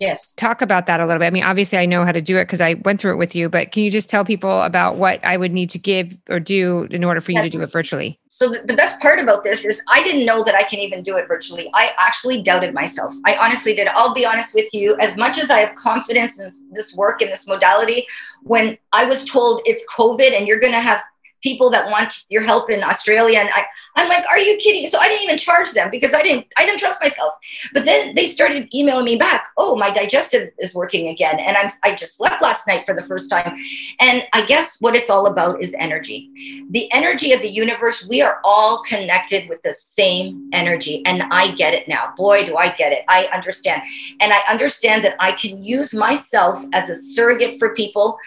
Yes. 0.00 0.32
Talk 0.32 0.62
about 0.62 0.86
that 0.86 0.98
a 1.00 1.06
little 1.06 1.18
bit. 1.18 1.26
I 1.26 1.30
mean, 1.30 1.42
obviously, 1.42 1.76
I 1.76 1.84
know 1.84 2.06
how 2.06 2.12
to 2.12 2.22
do 2.22 2.38
it 2.38 2.44
because 2.44 2.62
I 2.62 2.74
went 2.86 3.02
through 3.02 3.12
it 3.12 3.16
with 3.16 3.34
you, 3.34 3.50
but 3.50 3.70
can 3.70 3.82
you 3.82 3.90
just 3.90 4.08
tell 4.08 4.24
people 4.24 4.62
about 4.62 4.96
what 4.96 5.22
I 5.22 5.36
would 5.36 5.52
need 5.52 5.68
to 5.70 5.78
give 5.78 6.16
or 6.30 6.40
do 6.40 6.88
in 6.90 7.04
order 7.04 7.20
for 7.20 7.32
you 7.32 7.42
to 7.42 7.50
do 7.50 7.62
it 7.62 7.70
virtually? 7.70 8.18
So, 8.30 8.48
the, 8.48 8.62
the 8.64 8.74
best 8.74 8.98
part 9.00 9.18
about 9.18 9.44
this 9.44 9.62
is 9.62 9.82
I 9.88 10.02
didn't 10.02 10.24
know 10.24 10.42
that 10.42 10.54
I 10.54 10.62
can 10.62 10.78
even 10.78 11.02
do 11.02 11.16
it 11.16 11.28
virtually. 11.28 11.68
I 11.74 11.90
actually 11.98 12.42
doubted 12.42 12.72
myself. 12.72 13.12
I 13.26 13.36
honestly 13.36 13.74
did. 13.74 13.88
I'll 13.88 14.14
be 14.14 14.24
honest 14.24 14.54
with 14.54 14.72
you. 14.72 14.96
As 15.00 15.18
much 15.18 15.36
as 15.36 15.50
I 15.50 15.58
have 15.58 15.74
confidence 15.74 16.38
in 16.38 16.50
this 16.72 16.96
work, 16.96 17.20
in 17.20 17.28
this 17.28 17.46
modality, 17.46 18.06
when 18.44 18.78
I 18.94 19.04
was 19.04 19.22
told 19.26 19.60
it's 19.66 19.84
COVID 19.94 20.32
and 20.32 20.48
you're 20.48 20.60
going 20.60 20.72
to 20.72 20.80
have 20.80 21.02
people 21.42 21.70
that 21.70 21.90
want 21.90 22.24
your 22.28 22.42
help 22.42 22.70
in 22.70 22.82
Australia. 22.82 23.38
And 23.38 23.50
I, 23.52 23.64
I'm 23.96 24.08
like, 24.08 24.24
are 24.30 24.38
you 24.38 24.56
kidding? 24.56 24.86
So 24.86 24.98
I 24.98 25.08
didn't 25.08 25.24
even 25.24 25.38
charge 25.38 25.72
them 25.72 25.90
because 25.90 26.14
I 26.14 26.22
didn't, 26.22 26.46
I 26.58 26.64
didn't 26.64 26.80
trust 26.80 27.02
myself. 27.02 27.34
But 27.72 27.84
then 27.84 28.14
they 28.14 28.26
started 28.26 28.72
emailing 28.74 29.04
me 29.04 29.16
back. 29.16 29.48
Oh, 29.56 29.76
my 29.76 29.90
digestive 29.90 30.50
is 30.58 30.74
working 30.74 31.08
again. 31.08 31.38
And 31.38 31.56
I'm, 31.56 31.70
I 31.82 31.94
just 31.94 32.16
slept 32.16 32.42
last 32.42 32.66
night 32.66 32.84
for 32.84 32.94
the 32.94 33.02
first 33.02 33.30
time. 33.30 33.56
And 34.00 34.24
I 34.32 34.44
guess 34.46 34.76
what 34.80 34.96
it's 34.96 35.10
all 35.10 35.26
about 35.26 35.62
is 35.62 35.74
energy. 35.78 36.30
The 36.70 36.90
energy 36.92 37.32
of 37.32 37.42
the 37.42 37.50
universe, 37.50 38.04
we 38.08 38.22
are 38.22 38.40
all 38.44 38.82
connected 38.82 39.48
with 39.48 39.62
the 39.62 39.74
same 39.74 40.50
energy. 40.52 41.02
And 41.06 41.22
I 41.30 41.52
get 41.54 41.74
it 41.74 41.88
now. 41.88 42.12
Boy, 42.16 42.44
do 42.44 42.56
I 42.56 42.70
get 42.70 42.92
it. 42.92 43.04
I 43.08 43.28
understand. 43.32 43.82
And 44.20 44.32
I 44.32 44.40
understand 44.50 45.04
that 45.04 45.16
I 45.18 45.32
can 45.32 45.64
use 45.64 45.94
myself 45.94 46.64
as 46.72 46.90
a 46.90 46.94
surrogate 46.94 47.58
for 47.58 47.74
people. 47.74 48.18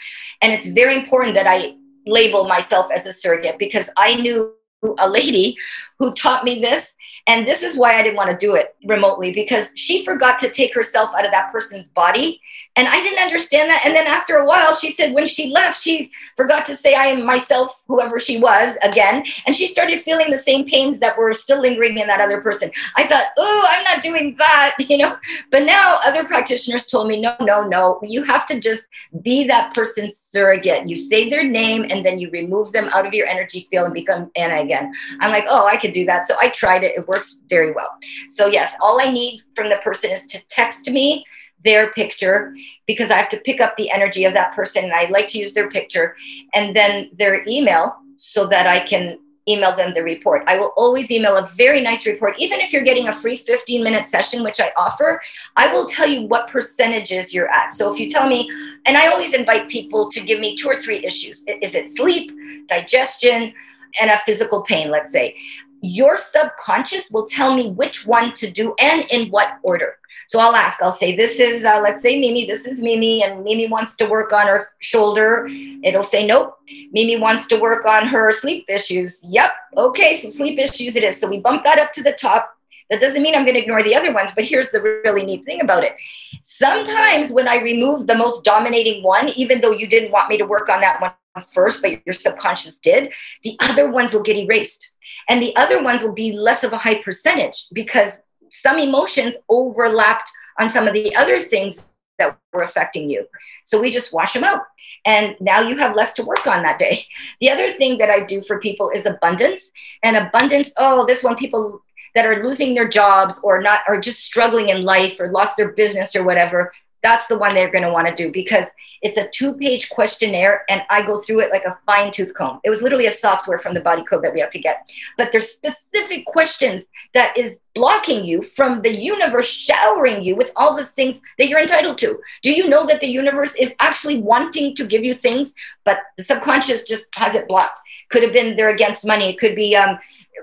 And 0.42 0.52
it's 0.52 0.68
very 0.68 0.96
important 0.96 1.36
that 1.36 1.48
I 1.48 1.76
label 2.06 2.46
myself 2.46 2.92
as 2.92 3.06
a 3.06 3.14
surrogate 3.14 3.58
because 3.60 3.90
I 3.98 4.16
knew 4.16 4.54
a 5.00 5.10
lady 5.10 5.58
who 6.00 6.14
taught 6.14 6.44
me 6.44 6.62
this. 6.62 6.96
And 7.28 7.48
this 7.48 7.64
is 7.64 7.78
why 7.78 7.96
I 7.96 8.04
didn't 8.04 8.18
want 8.18 8.32
to 8.32 8.46
do 8.46 8.56
it 8.56 8.76
remotely 8.86 9.32
because 9.32 9.72
she 9.76 10.04
forgot 10.04 10.40
to 10.40 10.50
take 10.50 10.74
herself 10.74 11.12
out 11.16 11.26
of 11.26 11.32
that 11.32 11.52
person's 11.52 11.90
body. 11.90 12.42
And 12.76 12.88
I 12.88 13.02
didn't 13.04 13.20
understand 13.20 13.70
that. 13.70 13.86
And 13.86 13.96
then 13.96 14.08
after 14.08 14.38
a 14.38 14.46
while, 14.46 14.74
she 14.74 14.90
said 14.90 15.14
when 15.14 15.28
she 15.28 15.52
left, 15.52 15.82
she 15.82 16.12
forgot 16.36 16.66
to 16.66 16.76
say, 16.76 16.96
I 16.96 17.06
am 17.06 17.24
myself, 17.24 17.82
whoever 17.88 18.20
she 18.20 18.40
was 18.40 18.76
again. 18.82 19.24
And 19.46 19.56
she 19.56 19.68
started 19.68 20.02
feeling 20.02 20.32
the 20.32 20.40
same 20.40 20.66
pains 20.66 20.98
that 21.00 21.18
were 21.18 21.34
still 21.34 21.62
lingering 21.62 21.98
in 21.98 22.08
that 22.08 22.20
other 22.20 22.42
person. 22.42 22.72
I 22.96 23.06
thought, 23.06 23.28
oh, 23.38 23.66
I'm 23.70 23.84
not 23.84 24.02
doing 24.02 24.36
that, 24.40 24.76
you 24.80 24.98
know. 24.98 25.16
But 25.52 25.64
now 25.64 26.00
other 26.06 26.24
practitioners 26.24 26.88
told 26.88 27.08
me, 27.08 27.22
no, 27.22 27.36
no, 27.42 27.68
no. 27.68 28.00
You 28.02 28.24
have 28.24 28.46
to 28.48 28.60
just 28.60 28.86
be 29.22 29.48
that 29.48 29.74
person's 29.74 30.18
surrogate. 30.18 30.90
You 30.90 30.98
say 30.98 31.30
their 31.30 31.44
name 31.44 31.86
and 31.90 32.04
then 32.04 32.20
you 32.20 32.30
remove 32.32 32.72
them 32.72 32.90
out 32.94 33.06
of 33.06 33.14
your 33.14 33.28
energy 33.28 33.68
field 33.70 33.86
and 33.86 33.94
become 33.94 34.32
Anna 34.36 34.62
again. 34.62 34.92
I'm 35.20 35.32
like, 35.32 35.46
oh, 35.48 35.68
I 35.68 35.78
could 35.78 35.93
do 35.94 36.06
that. 36.06 36.28
So 36.28 36.36
I 36.42 36.50
tried 36.50 36.84
it. 36.84 36.98
It 36.98 37.08
works 37.08 37.40
very 37.50 37.72
well. 37.72 37.90
So, 38.30 38.48
yes, 38.48 38.76
all 38.82 39.00
I 39.00 39.12
need 39.12 39.42
from 39.56 39.70
the 39.70 39.78
person 39.78 40.12
is 40.12 40.26
to 40.28 40.46
text 40.48 40.90
me 40.90 41.24
their 41.64 41.92
picture 41.94 42.54
because 42.88 43.10
I 43.10 43.16
have 43.16 43.30
to 43.30 43.40
pick 43.40 43.62
up 43.62 43.76
the 43.78 43.90
energy 43.90 44.26
of 44.26 44.34
that 44.34 44.54
person. 44.54 44.84
And 44.84 44.94
I 44.94 45.06
like 45.10 45.30
to 45.30 45.38
use 45.38 45.54
their 45.54 45.70
picture 45.70 46.16
and 46.54 46.76
then 46.76 47.10
their 47.18 47.44
email 47.48 47.96
so 48.18 48.48
that 48.48 48.68
I 48.68 48.80
can 48.82 49.18
email 49.48 49.76
them 49.76 49.94
the 49.94 50.04
report. 50.04 50.44
I 50.48 50.58
will 50.58 50.74
always 50.78 51.12
email 51.12 51.36
a 51.36 51.48
very 51.56 51.82
nice 51.82 52.06
report. 52.06 52.36
Even 52.38 52.60
if 52.62 52.72
you're 52.72 52.84
getting 52.84 53.10
a 53.10 53.14
free 53.14 53.38
15 53.38 53.84
minute 53.84 54.08
session, 54.08 54.44
which 54.44 54.60
I 54.60 54.72
offer, 54.78 55.22
I 55.56 55.72
will 55.74 55.88
tell 55.88 56.08
you 56.08 56.28
what 56.28 56.48
percentages 56.48 57.34
you're 57.34 57.50
at. 57.50 57.74
So 57.74 57.92
if 57.94 58.00
you 58.00 58.10
tell 58.10 58.28
me, 58.28 58.50
and 58.86 58.98
I 58.98 59.08
always 59.08 59.34
invite 59.34 59.70
people 59.70 60.10
to 60.10 60.22
give 60.22 60.40
me 60.40 60.56
two 60.56 60.70
or 60.70 60.76
three 60.76 61.04
issues 61.04 61.44
is 61.48 61.76
it 61.76 61.92
sleep, 61.92 62.32
digestion, 62.68 63.54
and 64.02 64.10
a 64.10 64.18
physical 64.20 64.62
pain, 64.62 64.90
let's 64.90 65.12
say 65.12 65.36
your 65.84 66.18
subconscious 66.18 67.12
will 67.12 67.26
tell 67.26 67.54
me 67.54 67.72
which 67.72 68.06
one 68.06 68.34
to 68.36 68.50
do 68.50 68.74
and 68.80 69.06
in 69.12 69.30
what 69.30 69.58
order. 69.64 69.98
So 70.28 70.40
I'll 70.40 70.56
ask, 70.56 70.82
I'll 70.82 70.94
say, 70.94 71.14
this 71.14 71.42
is, 71.42 71.66
uh, 71.66 71.82
let's 71.84 72.02
say 72.02 72.18
Mimi, 72.18 72.46
this 72.46 72.66
is 72.66 72.82
Mimi, 72.82 73.22
and 73.22 73.44
Mimi 73.44 73.68
wants 73.68 73.98
to 73.98 74.06
work 74.06 74.32
on 74.32 74.48
her 74.48 74.70
shoulder. 74.80 75.46
It'll 75.84 76.06
say, 76.06 76.26
nope. 76.26 76.58
Mimi 76.94 77.18
wants 77.18 77.48
to 77.48 77.60
work 77.60 77.86
on 77.86 78.08
her 78.08 78.32
sleep 78.32 78.64
issues. 78.70 79.20
Yep. 79.24 79.52
Okay. 79.76 80.22
So 80.22 80.30
sleep 80.30 80.58
issues 80.58 80.96
it 80.96 81.04
is. 81.04 81.20
So 81.20 81.28
we 81.28 81.42
bump 81.42 81.66
that 81.66 81.80
up 81.80 81.92
to 81.94 82.04
the 82.04 82.14
top. 82.14 82.56
That 82.90 83.02
doesn't 83.02 83.22
mean 83.22 83.36
I'm 83.36 83.44
going 83.44 83.56
to 83.56 83.62
ignore 83.62 83.84
the 83.84 83.96
other 83.96 84.14
ones, 84.14 84.32
but 84.34 84.46
here's 84.46 84.72
the 84.72 85.02
really 85.04 85.26
neat 85.26 85.44
thing 85.44 85.62
about 85.62 85.84
it. 85.84 85.98
Sometimes 86.42 87.32
when 87.32 87.50
I 87.50 87.62
remove 87.62 88.08
the 88.08 88.16
most 88.16 88.46
dominating 88.46 89.04
one, 89.04 89.30
even 89.30 89.60
though 89.60 89.72
you 89.72 89.88
didn't 89.88 90.12
want 90.12 90.30
me 90.30 90.38
to 90.38 90.46
work 90.46 90.70
on 90.70 90.80
that 90.82 91.02
one 91.02 91.12
first, 91.42 91.82
but 91.82 92.06
your 92.06 92.14
subconscious 92.14 92.80
did, 92.80 93.12
the 93.44 93.58
other 93.62 93.90
ones 93.90 94.14
will 94.14 94.24
get 94.24 94.38
erased. 94.38 94.92
And 95.30 95.42
the 95.42 95.56
other 95.56 95.82
ones 95.82 96.02
will 96.02 96.14
be 96.14 96.32
less 96.32 96.64
of 96.64 96.74
a 96.74 96.78
high 96.78 97.02
percentage 97.02 97.68
because 97.74 98.20
some 98.52 98.78
emotions 98.78 99.36
overlapped 99.50 100.30
on 100.60 100.70
some 100.70 100.88
of 100.88 100.94
the 100.94 101.16
other 101.16 101.40
things 101.40 101.88
that 102.20 102.38
were 102.54 102.62
affecting 102.62 103.10
you. 103.10 103.26
So 103.66 103.80
we 103.80 103.90
just 103.90 104.14
wash 104.14 104.34
them 104.34 104.44
out. 104.44 104.62
And 105.06 105.36
now 105.40 105.62
you 105.62 105.76
have 105.78 105.96
less 105.96 106.14
to 106.14 106.24
work 106.24 106.46
on 106.48 106.64
that 106.64 106.80
day. 106.80 107.06
The 107.42 107.50
other 107.50 107.68
thing 107.68 107.98
that 107.98 108.10
I 108.10 108.22
do 108.22 108.42
for 108.42 108.60
people 108.60 108.92
is 108.92 109.06
abundance. 109.06 109.72
And 110.04 110.16
abundance, 110.16 110.72
oh, 110.78 111.06
this 111.06 111.24
one 111.24 111.36
people 111.36 111.82
that 112.16 112.26
are 112.26 112.44
losing 112.44 112.76
their 112.76 112.88
jobs 112.88 113.40
or 113.44 113.62
not, 113.62 113.82
or 113.88 114.00
just 114.00 114.24
struggling 114.24 114.70
in 114.70 114.84
life 114.84 115.20
or 115.20 115.32
lost 115.32 115.58
their 115.58 115.72
business 115.72 116.16
or 116.16 116.24
whatever, 116.24 116.72
that's 117.04 117.28
the 117.28 117.38
one 117.38 117.54
they're 117.54 117.70
going 117.70 117.84
to 117.84 117.92
want 117.92 118.08
to 118.08 118.16
do 118.16 118.32
because 118.32 118.66
it's 119.02 119.18
a 119.18 119.28
two 119.30 119.54
page 119.56 119.90
questionnaire 119.90 120.64
and 120.70 120.82
I 120.90 121.06
go 121.06 121.20
through 121.20 121.42
it 121.42 121.52
like 121.52 121.66
a 121.66 121.78
fine 121.86 122.12
tooth 122.12 122.34
comb. 122.34 122.60
It 122.64 122.70
was 122.70 122.82
literally 122.82 123.08
a 123.08 123.12
software 123.12 123.60
from 123.60 123.74
the 123.74 123.82
body 123.82 124.04
code 124.04 124.24
that 124.24 124.34
we 124.34 124.40
have 124.40 124.50
to 124.52 124.60
get. 124.60 124.90
But 125.18 125.32
there's 125.32 125.50
specific 125.50 126.26
questions 126.26 126.84
that 127.14 127.38
is 127.38 127.60
blocking 127.76 128.24
you 128.24 128.42
from 128.42 128.82
the 128.82 128.96
universe 128.96 129.48
showering 129.48 130.24
you 130.24 130.36
with 130.36 130.52
all 130.56 130.76
the 130.76 130.86
things 130.86 131.20
that 131.38 131.48
you're 131.48 131.60
entitled 131.60 131.98
to. 132.00 132.20
Do 132.42 132.52
you 132.52 132.70
know 132.70 132.86
that 132.86 133.02
the 133.02 133.08
universe 133.08 133.54
is 133.56 133.74
actually 133.80 134.22
wanting 134.22 134.76
to 134.76 134.86
give 134.86 135.04
you 135.04 135.14
things, 135.14 135.54
but 135.84 136.00
the 136.18 136.24
subconscious 136.24 136.84
just 136.84 137.06
has 137.16 137.36
it 137.36 137.48
blocked? 137.48 137.80
Could 138.10 138.24
have 138.24 138.34
been 138.34 138.56
they're 138.56 138.70
against 138.70 139.06
money. 139.06 139.30
It 139.30 139.40
could 139.40 139.56
be 139.56 139.76
um, 139.76 139.98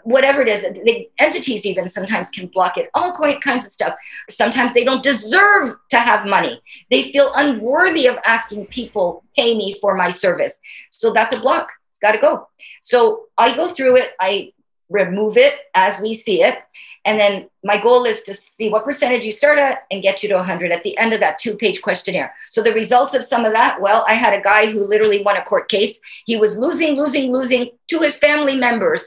whatever 0.05 0.43
it 0.43 0.49
is. 0.49 0.63
The 0.63 1.09
entities 1.19 1.65
even 1.65 1.89
sometimes 1.89 2.29
can 2.31 2.47
block 2.47 2.77
it. 2.77 2.91
All 2.95 3.13
kinds 3.13 3.65
of 3.65 3.73
stuff. 3.73 3.95
Sometimes 4.29 4.73
they 4.73 4.85
don't 4.85 5.03
deserve 5.03 5.77
to 5.91 5.99
have 5.99 6.27
money. 6.27 6.61
They 6.91 7.11
feel 7.13 7.31
unworthy 7.37 8.07
of 8.07 8.19
asking 8.27 8.67
people 8.67 9.25
pay 9.37 9.57
me 9.57 9.77
for 9.81 9.95
my 9.95 10.11
service. 10.11 10.59
So 10.91 11.13
that's 11.13 11.35
a 11.35 11.41
block. 11.41 11.71
It's 11.91 11.99
got 11.99 12.13
to 12.13 12.19
go. 12.19 12.49
So 12.83 13.27
I 13.37 13.55
go 13.55 13.69
through 13.69 13.97
it. 13.97 14.11
I 14.21 14.53
remove 14.91 15.37
it 15.37 15.55
as 15.75 15.99
we 16.01 16.15
see 16.15 16.43
it. 16.43 16.59
And 17.05 17.19
then 17.19 17.49
my 17.65 17.81
goal 17.81 18.05
is 18.05 18.21
to 18.23 18.35
see 18.35 18.69
what 18.69 18.85
percentage 18.85 19.25
you 19.25 19.33
start 19.33 19.59
at 19.59 19.85
and 19.91 20.03
get 20.03 20.23
you 20.23 20.29
to 20.29 20.35
100 20.35 20.71
at 20.71 20.85
the 20.85 20.99
end 20.99 21.15
of 21.15 21.21
that 21.21 21.39
two 21.39 21.57
page 21.57 21.81
questionnaire. 21.81 22.35
So 22.51 22.63
the 22.63 22.75
results 22.75 23.15
of 23.15 23.25
some 23.25 23.45
of 23.47 23.55
that, 23.55 23.81
well, 23.81 24.05
I 24.07 24.15
had 24.15 24.39
a 24.39 24.43
guy 24.43 24.71
who 24.71 24.85
literally 24.85 25.23
won 25.23 25.37
a 25.37 25.45
court 25.45 25.71
case. 25.71 25.99
He 26.27 26.37
was 26.37 26.59
losing, 26.59 26.97
losing, 26.97 27.33
losing 27.33 27.71
to 27.89 28.01
his 28.01 28.17
family 28.17 28.57
members. 28.57 29.05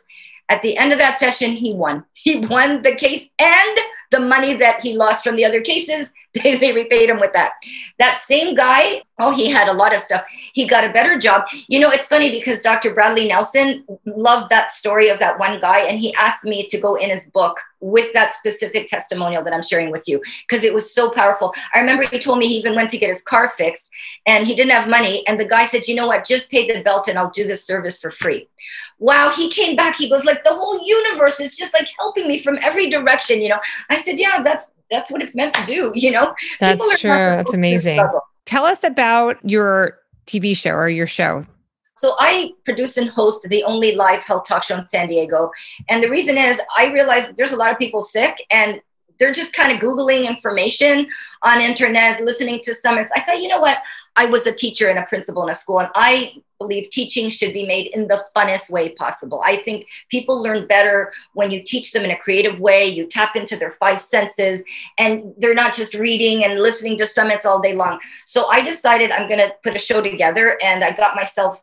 At 0.50 0.62
the 0.62 0.78
end 0.78 0.91
of 0.91 1.00
that 1.00 1.19
session, 1.19 1.52
he 1.52 1.74
won. 1.74 2.04
He 2.13 2.39
won 2.39 2.82
the 2.82 2.96
case 2.96 3.26
and 3.39 3.78
the 4.13 4.19
money 4.19 4.54
that 4.54 4.80
he 4.82 4.95
lost 4.95 5.23
from 5.23 5.36
the 5.36 5.43
other 5.43 5.60
cases, 5.60 6.13
they, 6.34 6.56
they 6.56 6.71
repaid 6.71 7.10
him 7.10 7.19
with 7.19 7.34
that. 7.34 7.54
That 7.99 8.19
same 8.19 8.56
guy, 8.56 9.02
oh, 9.19 9.36
he 9.36 9.49
had 9.49 9.67
a 9.67 9.73
lot 9.73 9.93
of 9.93 9.99
stuff. 9.99 10.23
He 10.54 10.65
got 10.67 10.84
a 10.84 10.93
better 10.93 11.19
job. 11.19 11.47
You 11.67 11.80
know, 11.80 11.89
it's 11.89 12.06
funny 12.06 12.30
because 12.30 12.62
Dr. 12.62 12.93
Bradley 12.93 13.28
Nelson 13.28 13.86
loved 14.06 14.49
that 14.49 14.71
story 14.71 15.10
of 15.10 15.19
that 15.19 15.39
one 15.39 15.60
guy, 15.60 15.80
and 15.82 15.99
he 15.99 16.13
asked 16.15 16.45
me 16.45 16.67
to 16.69 16.80
go 16.80 16.95
in 16.95 17.10
his 17.10 17.26
book 17.28 17.60
with 17.84 18.13
that 18.13 18.32
specific 18.32 18.88
testimonial 18.88 19.43
that 19.43 19.54
I'm 19.54 19.62
sharing 19.62 19.91
with 19.91 20.08
you 20.08 20.21
because 20.47 20.63
it 20.63 20.73
was 20.73 20.93
so 20.93 21.10
powerful. 21.10 21.54
I 21.76 21.80
remember 21.80 22.04
he 22.04 22.17
told 22.17 22.39
me 22.39 22.47
he 22.47 22.56
even 22.56 22.76
went 22.76 22.89
to 22.91 22.97
get 22.97 23.10
his 23.10 23.21
car 23.21 23.49
fixed 23.49 23.89
and 24.26 24.47
he 24.47 24.56
didn't 24.56 24.71
have 24.71 24.89
money. 24.89 25.28
And 25.28 25.38
the 25.38 25.45
guy 25.45 25.65
said, 25.65 25.88
You 25.88 25.95
know 25.95 26.08
what? 26.08 26.26
Just 26.26 26.49
pay 26.49 26.65
the 26.65 26.82
belt 26.82 27.10
and 27.10 27.19
I'll 27.19 27.32
do 27.32 27.45
this 27.45 27.65
service 27.65 27.99
for 27.99 28.10
free. 28.10 28.47
Wow. 28.99 29.32
He 29.36 29.49
came 29.49 29.76
back. 29.76 29.97
He 29.97 30.10
goes, 30.10 30.23
Like 30.23 30.45
the 30.45 30.56
whole 30.56 30.82
universe 30.88 31.41
is 31.41 31.58
just 31.58 31.73
like 31.73 31.89
helping 31.99 32.26
me 32.26 32.39
from 32.39 32.58
every 32.63 32.89
direction. 32.89 33.41
You 33.41 33.49
know, 33.49 33.60
I 33.89 33.97
said, 34.03 34.19
Yeah, 34.19 34.41
that's 34.43 34.67
that's 34.89 35.11
what 35.11 35.21
it's 35.21 35.35
meant 35.35 35.53
to 35.55 35.65
do. 35.65 35.91
You 35.95 36.11
know, 36.11 36.35
that's 36.59 36.99
true. 36.99 37.09
That's 37.09 37.53
amazing. 37.53 38.01
Tell 38.45 38.65
us 38.65 38.83
about 38.83 39.37
your 39.43 39.99
TV 40.27 40.55
show 40.55 40.71
or 40.71 40.89
your 40.89 41.07
show. 41.07 41.45
So 41.95 42.15
I 42.19 42.51
produce 42.65 42.97
and 42.97 43.09
host 43.09 43.43
the 43.49 43.63
only 43.63 43.95
live 43.95 44.21
health 44.21 44.47
talk 44.47 44.63
show 44.63 44.77
in 44.77 44.87
San 44.87 45.07
Diego. 45.07 45.51
And 45.89 46.03
the 46.03 46.09
reason 46.09 46.37
is 46.37 46.59
I 46.77 46.91
realized 46.91 47.37
there's 47.37 47.51
a 47.51 47.57
lot 47.57 47.71
of 47.71 47.77
people 47.77 48.01
sick 48.01 48.43
and 48.51 48.81
they're 49.23 49.31
just 49.31 49.53
kind 49.53 49.71
of 49.71 49.79
Googling 49.79 50.27
information 50.27 51.07
on 51.43 51.62
internet, 51.62 52.21
listening 52.21 52.59
to 52.63 52.75
summits. 52.75 53.09
I 53.15 53.21
thought, 53.21 53.41
you 53.41 53.47
know 53.47 53.59
what? 53.59 53.77
I 54.17 54.25
was 54.25 54.45
a 54.45 54.51
teacher 54.51 54.89
and 54.89 54.99
a 54.99 55.05
principal 55.05 55.43
in 55.43 55.49
a 55.49 55.55
school, 55.55 55.79
and 55.79 55.89
I 55.95 56.33
believe 56.59 56.89
teaching 56.89 57.29
should 57.29 57.53
be 57.53 57.65
made 57.65 57.88
in 57.93 58.09
the 58.09 58.25
funnest 58.36 58.69
way 58.69 58.89
possible. 58.89 59.41
I 59.45 59.57
think 59.63 59.88
people 60.09 60.43
learn 60.43 60.67
better 60.67 61.13
when 61.36 61.51
you 61.51 61.63
teach 61.63 61.93
them 61.93 62.03
in 62.03 62.12
a 62.12 62.17
creative 62.17 62.59
way, 62.59 62.86
you 62.86 63.07
tap 63.07 63.38
into 63.38 63.55
their 63.55 63.71
five 63.71 64.01
senses, 64.01 64.62
and 64.97 65.33
they're 65.38 65.53
not 65.53 65.73
just 65.73 65.93
reading 65.93 66.43
and 66.43 66.59
listening 66.59 66.97
to 66.97 67.07
summits 67.07 67.45
all 67.45 67.62
day 67.62 67.73
long. 67.73 67.99
So 68.25 68.45
I 68.47 68.62
decided 68.62 69.12
I'm 69.12 69.29
going 69.29 69.39
to 69.39 69.55
put 69.63 69.73
a 69.73 69.79
show 69.79 70.01
together, 70.01 70.57
and 70.62 70.83
I 70.83 70.91
got 70.91 71.15
myself 71.15 71.62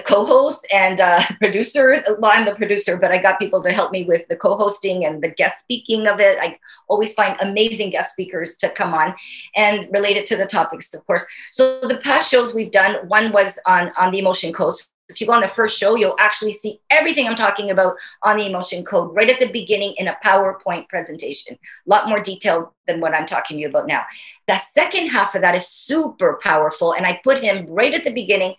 co-host 0.00 0.66
and 0.72 1.00
uh, 1.00 1.20
producer. 1.40 2.02
Well, 2.18 2.32
I'm 2.34 2.44
the 2.44 2.54
producer, 2.54 2.96
but 2.96 3.12
I 3.12 3.20
got 3.20 3.38
people 3.38 3.62
to 3.62 3.72
help 3.72 3.92
me 3.92 4.04
with 4.04 4.26
the 4.28 4.36
co-hosting 4.36 5.04
and 5.04 5.22
the 5.22 5.30
guest 5.30 5.60
speaking 5.60 6.06
of 6.06 6.20
it. 6.20 6.38
I 6.40 6.58
always 6.88 7.12
find 7.14 7.36
amazing 7.40 7.90
guest 7.90 8.10
speakers 8.10 8.56
to 8.56 8.70
come 8.70 8.94
on 8.94 9.14
and 9.56 9.88
related 9.92 10.26
to 10.26 10.36
the 10.36 10.46
topics, 10.46 10.92
of 10.94 11.06
course. 11.06 11.24
So 11.52 11.80
the 11.80 11.98
past 11.98 12.30
shows 12.30 12.54
we've 12.54 12.72
done, 12.72 13.08
one 13.08 13.32
was 13.32 13.58
on 13.66 13.92
on 13.96 14.12
the 14.12 14.18
emotion 14.18 14.52
codes 14.52 14.88
if 15.08 15.20
you 15.20 15.26
go 15.26 15.34
on 15.34 15.40
the 15.40 15.48
first 15.48 15.78
show, 15.78 15.96
you'll 15.96 16.16
actually 16.18 16.52
see 16.52 16.80
everything 16.90 17.28
I'm 17.28 17.34
talking 17.34 17.70
about 17.70 17.96
on 18.22 18.38
the 18.38 18.46
emotion 18.46 18.84
code 18.84 19.14
right 19.14 19.28
at 19.28 19.38
the 19.38 19.50
beginning 19.50 19.94
in 19.98 20.08
a 20.08 20.16
PowerPoint 20.24 20.88
presentation. 20.88 21.54
A 21.54 21.58
lot 21.90 22.08
more 22.08 22.20
detailed 22.20 22.68
than 22.86 23.00
what 23.00 23.14
I'm 23.14 23.26
talking 23.26 23.56
to 23.56 23.62
you 23.62 23.68
about 23.68 23.86
now. 23.86 24.02
The 24.48 24.58
second 24.72 25.08
half 25.08 25.34
of 25.34 25.42
that 25.42 25.54
is 25.54 25.66
super 25.68 26.40
powerful, 26.42 26.94
and 26.94 27.04
I 27.04 27.20
put 27.22 27.44
him 27.44 27.66
right 27.66 27.92
at 27.92 28.04
the 28.04 28.12
beginning. 28.12 28.54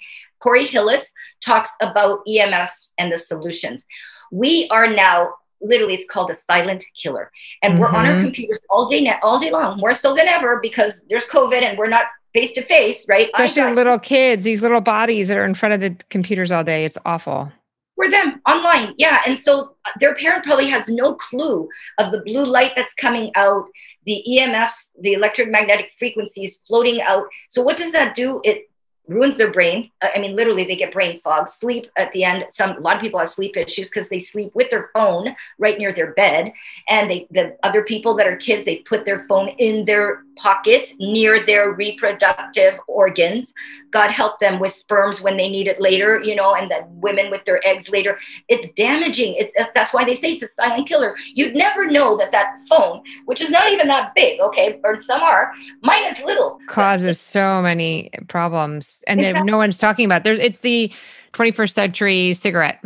Corey 0.46 0.66
Hillis 0.66 1.10
talks 1.44 1.72
about 1.82 2.20
EMFs 2.28 2.92
and 2.98 3.12
the 3.12 3.18
solutions. 3.18 3.84
We 4.32 4.68
are 4.72 4.88
now 4.88 5.34
literally 5.62 5.96
it's 5.96 6.06
called 6.06 6.30
a 6.30 6.36
silent 6.36 6.86
killer 7.02 7.32
and 7.64 7.74
mm-hmm. 7.74 7.82
we're 7.82 7.88
on 7.88 8.06
our 8.06 8.12
mm-hmm. 8.12 8.26
computers 8.26 8.60
all 8.70 8.88
day 8.88 9.12
all 9.24 9.40
day 9.40 9.50
long 9.50 9.80
more 9.80 9.96
so 9.96 10.14
than 10.14 10.28
ever 10.28 10.60
because 10.62 11.02
there's 11.10 11.26
covid 11.26 11.62
and 11.64 11.78
we're 11.78 11.88
not 11.88 12.08
face 12.36 12.52
to 12.52 12.62
face, 12.62 13.06
right? 13.08 13.30
Especially 13.34 13.74
little 13.74 13.98
kids, 13.98 14.44
these 14.44 14.62
little 14.62 14.82
bodies 14.82 15.30
that 15.30 15.38
are 15.38 15.46
in 15.46 15.56
front 15.56 15.74
of 15.74 15.80
the 15.80 15.96
computers 16.10 16.52
all 16.52 16.66
day. 16.66 16.84
It's 16.84 16.98
awful. 17.06 17.50
For 17.96 18.12
them 18.12 18.42
online, 18.46 18.94
yeah. 18.98 19.22
And 19.26 19.40
so 19.40 19.78
uh, 19.86 19.92
their 20.02 20.16
parent 20.16 20.44
probably 20.44 20.68
has 20.68 20.90
no 20.90 21.14
clue 21.14 21.70
of 21.98 22.12
the 22.12 22.20
blue 22.26 22.46
light 22.46 22.74
that's 22.76 22.94
coming 22.96 23.32
out, 23.36 23.68
the 24.06 24.22
EMFs, 24.30 24.90
the 25.00 25.14
electromagnetic 25.14 25.92
frequencies 25.98 26.60
floating 26.68 27.02
out. 27.02 27.28
So 27.48 27.62
what 27.62 27.78
does 27.78 27.94
that 27.94 28.16
do? 28.16 28.42
It 28.44 28.70
ruins 29.08 29.38
their 29.38 29.52
brain. 29.52 29.92
Uh, 30.02 30.10
I 30.16 30.20
mean, 30.20 30.36
literally, 30.36 30.66
they 30.66 30.76
get 30.76 30.92
brain 30.92 31.20
fog, 31.22 31.48
sleep 31.48 31.88
at 31.98 32.12
the 32.12 32.24
end. 32.24 32.46
Some 32.52 32.78
a 32.78 32.80
lot 32.80 32.96
of 32.96 33.02
people 33.02 33.20
have 33.20 33.30
sleep 33.30 33.58
issues 33.58 33.90
because 33.90 34.10
they 34.10 34.20
sleep 34.20 34.52
with 34.56 34.70
their 34.70 34.90
phone 34.94 35.36
right 35.58 35.78
near 35.78 35.92
their 35.92 36.14
bed, 36.14 36.54
and 36.90 37.10
they 37.10 37.28
the 37.32 37.58
other 37.64 37.84
people 37.84 38.14
that 38.16 38.28
are 38.28 38.36
kids 38.38 38.66
they 38.66 38.78
put 38.78 39.06
their 39.06 39.26
phone 39.28 39.50
in 39.50 39.86
their 39.86 40.24
pockets 40.36 40.94
near 41.00 41.46
their 41.46 41.72
reproductive 41.72 42.80
organs. 42.88 43.54
God 43.92 44.12
help 44.12 44.40
them 44.40 44.60
with 44.60 44.74
sperms 44.74 45.22
when 45.22 45.38
they 45.38 45.50
need 45.50 45.68
it 45.68 45.80
later, 45.80 46.22
you 46.22 46.36
know, 46.36 46.56
and 46.56 46.70
the 46.70 46.86
women 46.90 47.32
with 47.32 47.46
their 47.46 47.66
eggs 47.66 47.90
later. 47.90 48.20
It's 48.50 48.68
damaging. 48.76 49.36
It's 49.36 49.54
that's 49.74 49.94
why 49.94 50.04
they 50.04 50.16
say 50.16 50.34
it's 50.34 50.44
a 50.44 50.62
silent 50.62 50.88
killer. 50.88 51.16
You'd 51.34 51.56
never 51.56 51.88
know 51.88 52.18
that 52.18 52.32
that 52.32 52.58
phone, 52.70 53.02
which 53.26 53.42
is 53.42 53.50
not 53.50 53.72
even 53.72 53.88
that 53.88 54.14
big, 54.16 54.42
okay, 54.42 54.80
or 54.84 55.00
some 55.00 55.22
are, 55.22 55.54
mine 55.82 56.06
is 56.06 56.20
little, 56.20 56.60
causes 56.68 57.20
so 57.20 57.62
many 57.62 58.10
problems 58.28 58.95
and 59.08 59.24
then 59.24 59.46
no 59.46 59.58
one's 59.58 59.78
talking 59.78 60.06
about. 60.06 60.24
There's 60.24 60.40
it's 60.40 60.60
the 60.60 60.92
21st 61.34 61.72
century 61.72 62.34
cigarette. 62.34 62.84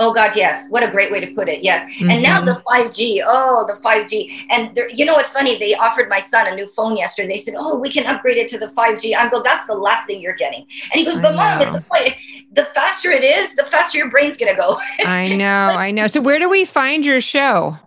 Oh 0.00 0.14
God, 0.14 0.34
yes. 0.34 0.66
What 0.70 0.82
a 0.82 0.90
great 0.90 1.12
way 1.12 1.20
to 1.20 1.26
put 1.34 1.46
it. 1.46 1.62
Yes. 1.62 1.84
Mm-hmm. 1.84 2.10
And 2.10 2.22
now 2.22 2.40
the 2.40 2.62
5G. 2.66 3.18
Mm-hmm. 3.18 3.28
Oh, 3.28 3.66
the 3.68 3.74
5G. 3.82 4.46
And 4.48 4.74
there, 4.74 4.88
you 4.88 5.04
know 5.04 5.12
what's 5.12 5.30
funny? 5.30 5.58
They 5.58 5.74
offered 5.74 6.08
my 6.08 6.20
son 6.20 6.46
a 6.46 6.54
new 6.54 6.66
phone 6.68 6.96
yesterday. 6.96 7.28
They 7.28 7.38
said, 7.38 7.54
"Oh, 7.56 7.78
we 7.78 7.90
can 7.90 8.06
upgrade 8.06 8.38
it 8.38 8.48
to 8.48 8.58
the 8.58 8.68
5G." 8.68 9.14
I'm 9.16 9.28
go, 9.30 9.42
"That's 9.42 9.66
the 9.66 9.74
last 9.74 10.06
thing 10.06 10.22
you're 10.22 10.34
getting." 10.34 10.62
And 10.84 10.94
he 10.94 11.04
goes, 11.04 11.18
"But 11.18 11.36
mom, 11.36 11.60
it's 11.60 11.76
a, 11.76 12.16
the 12.52 12.64
faster 12.66 13.10
it 13.10 13.22
is, 13.22 13.54
the 13.56 13.64
faster 13.64 13.98
your 13.98 14.08
brain's 14.08 14.38
gonna 14.38 14.56
go." 14.56 14.80
I 15.04 15.34
know, 15.36 15.44
I 15.46 15.90
know. 15.90 16.06
So 16.06 16.22
where 16.22 16.38
do 16.38 16.48
we 16.48 16.64
find 16.64 17.04
your 17.04 17.20
show? 17.20 17.78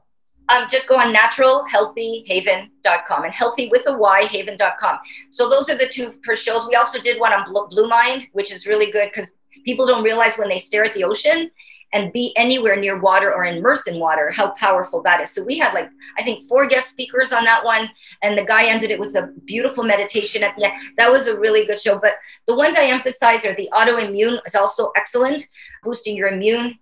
Um, 0.53 0.67
just 0.69 0.87
go 0.87 0.95
on 0.95 1.13
naturalhealthyhaven.com 1.13 3.23
and 3.23 3.33
healthy 3.33 3.69
with 3.69 3.83
a 3.87 3.97
Y, 3.97 4.21
haven.com. 4.23 4.99
So 5.29 5.49
those 5.49 5.69
are 5.69 5.77
the 5.77 5.87
two 5.87 6.11
first 6.23 6.45
shows. 6.45 6.67
We 6.67 6.75
also 6.75 6.99
did 6.99 7.19
one 7.19 7.33
on 7.33 7.45
Blue 7.69 7.87
Mind, 7.87 8.27
which 8.33 8.51
is 8.51 8.67
really 8.67 8.91
good 8.91 9.09
because 9.13 9.31
people 9.65 9.87
don't 9.87 10.03
realize 10.03 10.37
when 10.37 10.49
they 10.49 10.59
stare 10.59 10.83
at 10.83 10.93
the 10.93 11.03
ocean 11.03 11.49
and 11.93 12.11
be 12.11 12.33
anywhere 12.35 12.75
near 12.75 12.99
water 12.99 13.33
or 13.33 13.45
immersed 13.45 13.87
in 13.87 13.99
water 13.99 14.31
how 14.31 14.49
powerful 14.51 15.01
that 15.03 15.21
is. 15.21 15.29
So 15.29 15.43
we 15.43 15.59
had 15.59 15.73
like 15.73 15.89
I 16.17 16.23
think 16.23 16.49
four 16.49 16.67
guest 16.67 16.89
speakers 16.89 17.31
on 17.31 17.45
that 17.45 17.63
one, 17.63 17.89
and 18.23 18.37
the 18.37 18.43
guy 18.43 18.65
ended 18.65 18.91
it 18.91 18.99
with 18.99 19.15
a 19.15 19.31
beautiful 19.45 19.83
meditation 19.83 20.43
at 20.43 20.55
the 20.55 20.65
end. 20.65 20.73
That 20.97 21.11
was 21.11 21.27
a 21.27 21.37
really 21.37 21.65
good 21.65 21.79
show. 21.79 21.99
But 21.99 22.15
the 22.47 22.55
ones 22.55 22.77
I 22.77 22.85
emphasize 22.85 23.45
are 23.45 23.53
the 23.53 23.69
autoimmune 23.71 24.39
is 24.45 24.55
also 24.55 24.91
excellent, 24.95 25.47
boosting 25.83 26.17
your 26.17 26.29
immune 26.29 26.79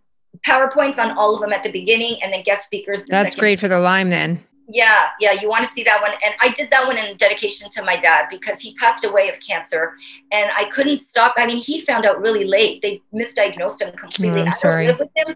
PowerPoints 0.48 0.98
on 0.98 1.18
all 1.18 1.36
of 1.36 1.42
them 1.42 1.54
at 1.54 1.64
the 1.64 1.72
beginning 1.72 2.22
and 2.24 2.34
then 2.34 2.44
guest 2.44 2.64
speakers. 2.64 3.04
The 3.04 3.12
That's 3.12 3.32
second. 3.32 3.40
great 3.40 3.60
for 3.60 3.68
the 3.68 3.80
Lyme 3.80 4.10
then. 4.10 4.44
Yeah, 4.68 5.10
yeah, 5.20 5.34
you 5.34 5.50
want 5.50 5.64
to 5.64 5.70
see 5.70 5.84
that 5.84 6.02
one. 6.02 6.12
And 6.26 6.34
I 6.40 6.50
did 6.50 6.72
that 6.72 6.88
one 6.88 6.98
in 6.98 7.18
dedication 7.18 7.70
to 7.72 7.84
my 7.84 7.98
dad 7.98 8.28
because 8.30 8.60
he 8.60 8.74
passed 8.76 9.04
away 9.04 9.28
of 9.30 9.40
cancer 9.42 9.94
and 10.32 10.50
I 10.56 10.66
couldn't 10.66 11.02
stop. 11.02 11.34
I 11.38 11.46
mean, 11.46 11.58
he 11.58 11.82
found 11.82 12.06
out 12.06 12.22
really 12.22 12.46
late. 12.46 12.82
They 12.82 13.02
misdiagnosed 13.14 13.82
him 13.82 13.96
completely. 13.98 14.42
Oh, 14.42 14.46
I'm 14.46 14.54
sorry. 14.54 14.88
I 14.88 14.92
don't 14.92 15.00
live 15.00 15.10
with 15.16 15.28
him. 15.28 15.36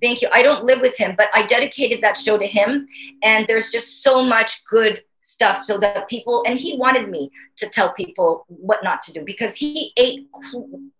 Thank 0.00 0.22
you. 0.22 0.28
I 0.32 0.42
don't 0.42 0.64
live 0.64 0.80
with 0.80 0.96
him, 0.96 1.14
but 1.16 1.28
I 1.34 1.44
dedicated 1.44 2.02
that 2.02 2.16
show 2.16 2.38
to 2.38 2.46
him. 2.46 2.86
And 3.22 3.46
there's 3.46 3.68
just 3.68 4.02
so 4.02 4.22
much 4.22 4.64
good 4.64 5.02
stuff 5.40 5.64
so 5.64 5.78
that 5.78 6.06
people 6.06 6.44
and 6.46 6.58
he 6.58 6.76
wanted 6.76 7.08
me 7.08 7.30
to 7.56 7.66
tell 7.66 7.94
people 7.94 8.44
what 8.48 8.84
not 8.84 9.02
to 9.02 9.10
do 9.10 9.22
because 9.24 9.54
he 9.54 9.90
ate 9.96 10.28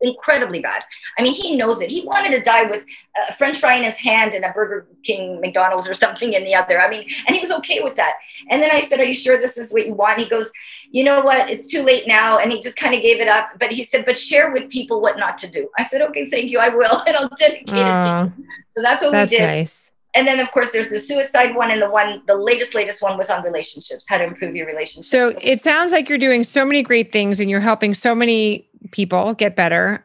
incredibly 0.00 0.60
bad. 0.60 0.82
I 1.18 1.22
mean 1.22 1.34
he 1.34 1.56
knows 1.58 1.82
it. 1.82 1.90
He 1.90 2.06
wanted 2.06 2.30
to 2.30 2.40
die 2.40 2.64
with 2.64 2.82
a 3.28 3.34
french 3.34 3.58
fry 3.58 3.74
in 3.74 3.84
his 3.84 3.96
hand 3.96 4.32
and 4.32 4.46
a 4.46 4.52
burger 4.52 4.86
king 5.04 5.42
mcdonald's 5.42 5.86
or 5.86 5.92
something 5.92 6.32
in 6.32 6.44
the 6.44 6.54
other. 6.54 6.80
I 6.80 6.88
mean 6.88 7.06
and 7.26 7.36
he 7.36 7.40
was 7.40 7.50
okay 7.58 7.80
with 7.82 7.96
that. 7.96 8.14
And 8.48 8.62
then 8.62 8.70
i 8.72 8.80
said 8.80 8.98
are 8.98 9.04
you 9.04 9.12
sure 9.12 9.36
this 9.36 9.58
is 9.58 9.74
what 9.74 9.86
you 9.86 9.92
want? 9.92 10.18
He 10.18 10.26
goes 10.26 10.50
you 10.90 11.04
know 11.04 11.20
what? 11.20 11.50
It's 11.50 11.66
too 11.66 11.82
late 11.82 12.04
now. 12.08 12.38
And 12.38 12.50
he 12.50 12.62
just 12.62 12.78
kind 12.78 12.94
of 12.94 13.02
gave 13.02 13.20
it 13.20 13.28
up. 13.28 13.50
But 13.58 13.70
he 13.70 13.84
said 13.84 14.06
but 14.06 14.16
share 14.16 14.50
with 14.52 14.70
people 14.70 15.02
what 15.02 15.18
not 15.18 15.36
to 15.38 15.50
do. 15.50 15.68
I 15.78 15.84
said 15.84 16.00
okay 16.00 16.30
thank 16.30 16.50
you. 16.50 16.60
I 16.60 16.70
will. 16.70 17.02
And 17.06 17.16
i'll 17.16 17.28
dedicate 17.28 17.68
it 17.68 18.02
to 18.06 18.32
you. 18.38 18.44
So 18.70 18.80
that's 18.80 19.02
what 19.02 19.12
that's 19.12 19.32
we 19.32 19.36
did. 19.36 19.46
nice 19.46 19.90
and 20.14 20.26
then 20.26 20.40
of 20.40 20.50
course 20.50 20.72
there's 20.72 20.88
the 20.88 20.98
suicide 20.98 21.54
one 21.54 21.70
and 21.70 21.80
the 21.80 21.90
one 21.90 22.22
the 22.26 22.34
latest 22.34 22.74
latest 22.74 23.02
one 23.02 23.16
was 23.16 23.30
on 23.30 23.42
relationships 23.42 24.04
how 24.08 24.18
to 24.18 24.24
improve 24.24 24.54
your 24.54 24.66
relationships. 24.66 25.10
So, 25.10 25.32
it 25.40 25.60
sounds 25.60 25.92
like 25.92 26.08
you're 26.08 26.18
doing 26.18 26.44
so 26.44 26.64
many 26.64 26.82
great 26.82 27.12
things 27.12 27.40
and 27.40 27.50
you're 27.50 27.60
helping 27.60 27.94
so 27.94 28.14
many 28.14 28.68
people 28.90 29.34
get 29.34 29.56
better. 29.56 30.04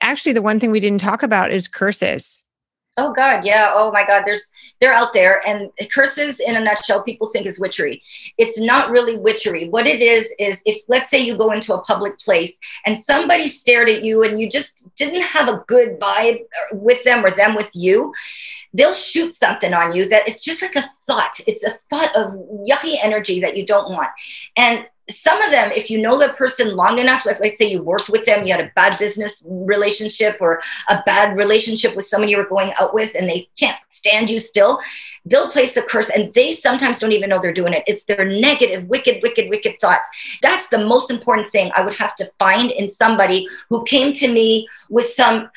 Actually 0.00 0.32
the 0.32 0.42
one 0.42 0.60
thing 0.60 0.70
we 0.70 0.80
didn't 0.80 1.00
talk 1.00 1.22
about 1.22 1.50
is 1.50 1.68
curses 1.68 2.44
Oh 2.98 3.12
God, 3.12 3.44
yeah. 3.44 3.72
Oh 3.74 3.92
my 3.92 4.06
God, 4.06 4.22
there's 4.24 4.50
they're 4.80 4.92
out 4.92 5.12
there, 5.12 5.46
and 5.46 5.70
curses 5.92 6.40
in 6.40 6.56
a 6.56 6.60
nutshell, 6.60 7.02
people 7.02 7.28
think 7.28 7.46
is 7.46 7.60
witchery. 7.60 8.02
It's 8.38 8.58
not 8.58 8.90
really 8.90 9.18
witchery. 9.18 9.68
What 9.68 9.86
it 9.86 10.00
is 10.00 10.34
is 10.38 10.62
if 10.64 10.82
let's 10.88 11.10
say 11.10 11.20
you 11.20 11.36
go 11.36 11.52
into 11.52 11.74
a 11.74 11.82
public 11.82 12.18
place 12.18 12.56
and 12.86 12.96
somebody 12.96 13.48
stared 13.48 13.90
at 13.90 14.02
you 14.02 14.22
and 14.22 14.40
you 14.40 14.48
just 14.48 14.86
didn't 14.96 15.22
have 15.22 15.48
a 15.48 15.62
good 15.66 16.00
vibe 16.00 16.40
uh, 16.40 16.76
with 16.76 17.04
them 17.04 17.24
or 17.24 17.30
them 17.30 17.54
with 17.54 17.70
you, 17.74 18.14
they'll 18.72 18.94
shoot 18.94 19.34
something 19.34 19.74
on 19.74 19.94
you 19.94 20.08
that 20.08 20.26
it's 20.26 20.40
just 20.40 20.62
like 20.62 20.76
a 20.76 20.84
thought. 21.06 21.38
It's 21.46 21.64
a 21.64 21.72
thought 21.90 22.16
of 22.16 22.32
yucky 22.68 22.96
energy 23.02 23.40
that 23.40 23.58
you 23.58 23.66
don't 23.66 23.90
want, 23.90 24.08
and 24.56 24.86
some 25.08 25.40
of 25.42 25.50
them, 25.50 25.70
if 25.72 25.88
you 25.88 26.00
know 26.00 26.18
the 26.18 26.32
person 26.34 26.74
long 26.74 26.98
enough, 26.98 27.24
like 27.26 27.40
let's 27.40 27.58
say 27.58 27.70
you 27.70 27.82
worked 27.82 28.08
with 28.08 28.26
them, 28.26 28.46
you 28.46 28.52
had 28.52 28.64
a 28.64 28.72
bad 28.74 28.98
business 28.98 29.42
relationship 29.46 30.36
or 30.40 30.60
a 30.88 31.02
bad 31.06 31.36
relationship 31.36 31.94
with 31.94 32.06
someone 32.06 32.28
you 32.28 32.36
were 32.36 32.48
going 32.48 32.72
out 32.80 32.92
with, 32.92 33.14
and 33.14 33.28
they 33.28 33.48
can't 33.58 33.78
stand 33.92 34.28
you 34.28 34.38
still, 34.40 34.80
they'll 35.24 35.50
place 35.50 35.76
a 35.76 35.82
curse 35.82 36.10
and 36.10 36.32
they 36.34 36.52
sometimes 36.52 36.98
don't 36.98 37.12
even 37.12 37.28
know 37.28 37.40
they're 37.40 37.52
doing 37.52 37.72
it. 37.72 37.82
It's 37.86 38.04
their 38.04 38.24
negative, 38.24 38.88
wicked, 38.88 39.22
wicked, 39.22 39.48
wicked 39.50 39.80
thoughts. 39.80 40.08
That's 40.42 40.68
the 40.68 40.84
most 40.86 41.10
important 41.10 41.50
thing 41.50 41.70
I 41.74 41.82
would 41.82 41.96
have 41.96 42.14
to 42.16 42.30
find 42.38 42.70
in 42.70 42.88
somebody 42.88 43.48
who 43.68 43.84
came 43.84 44.12
to 44.14 44.28
me 44.28 44.68
with 44.88 45.06
some 45.06 45.50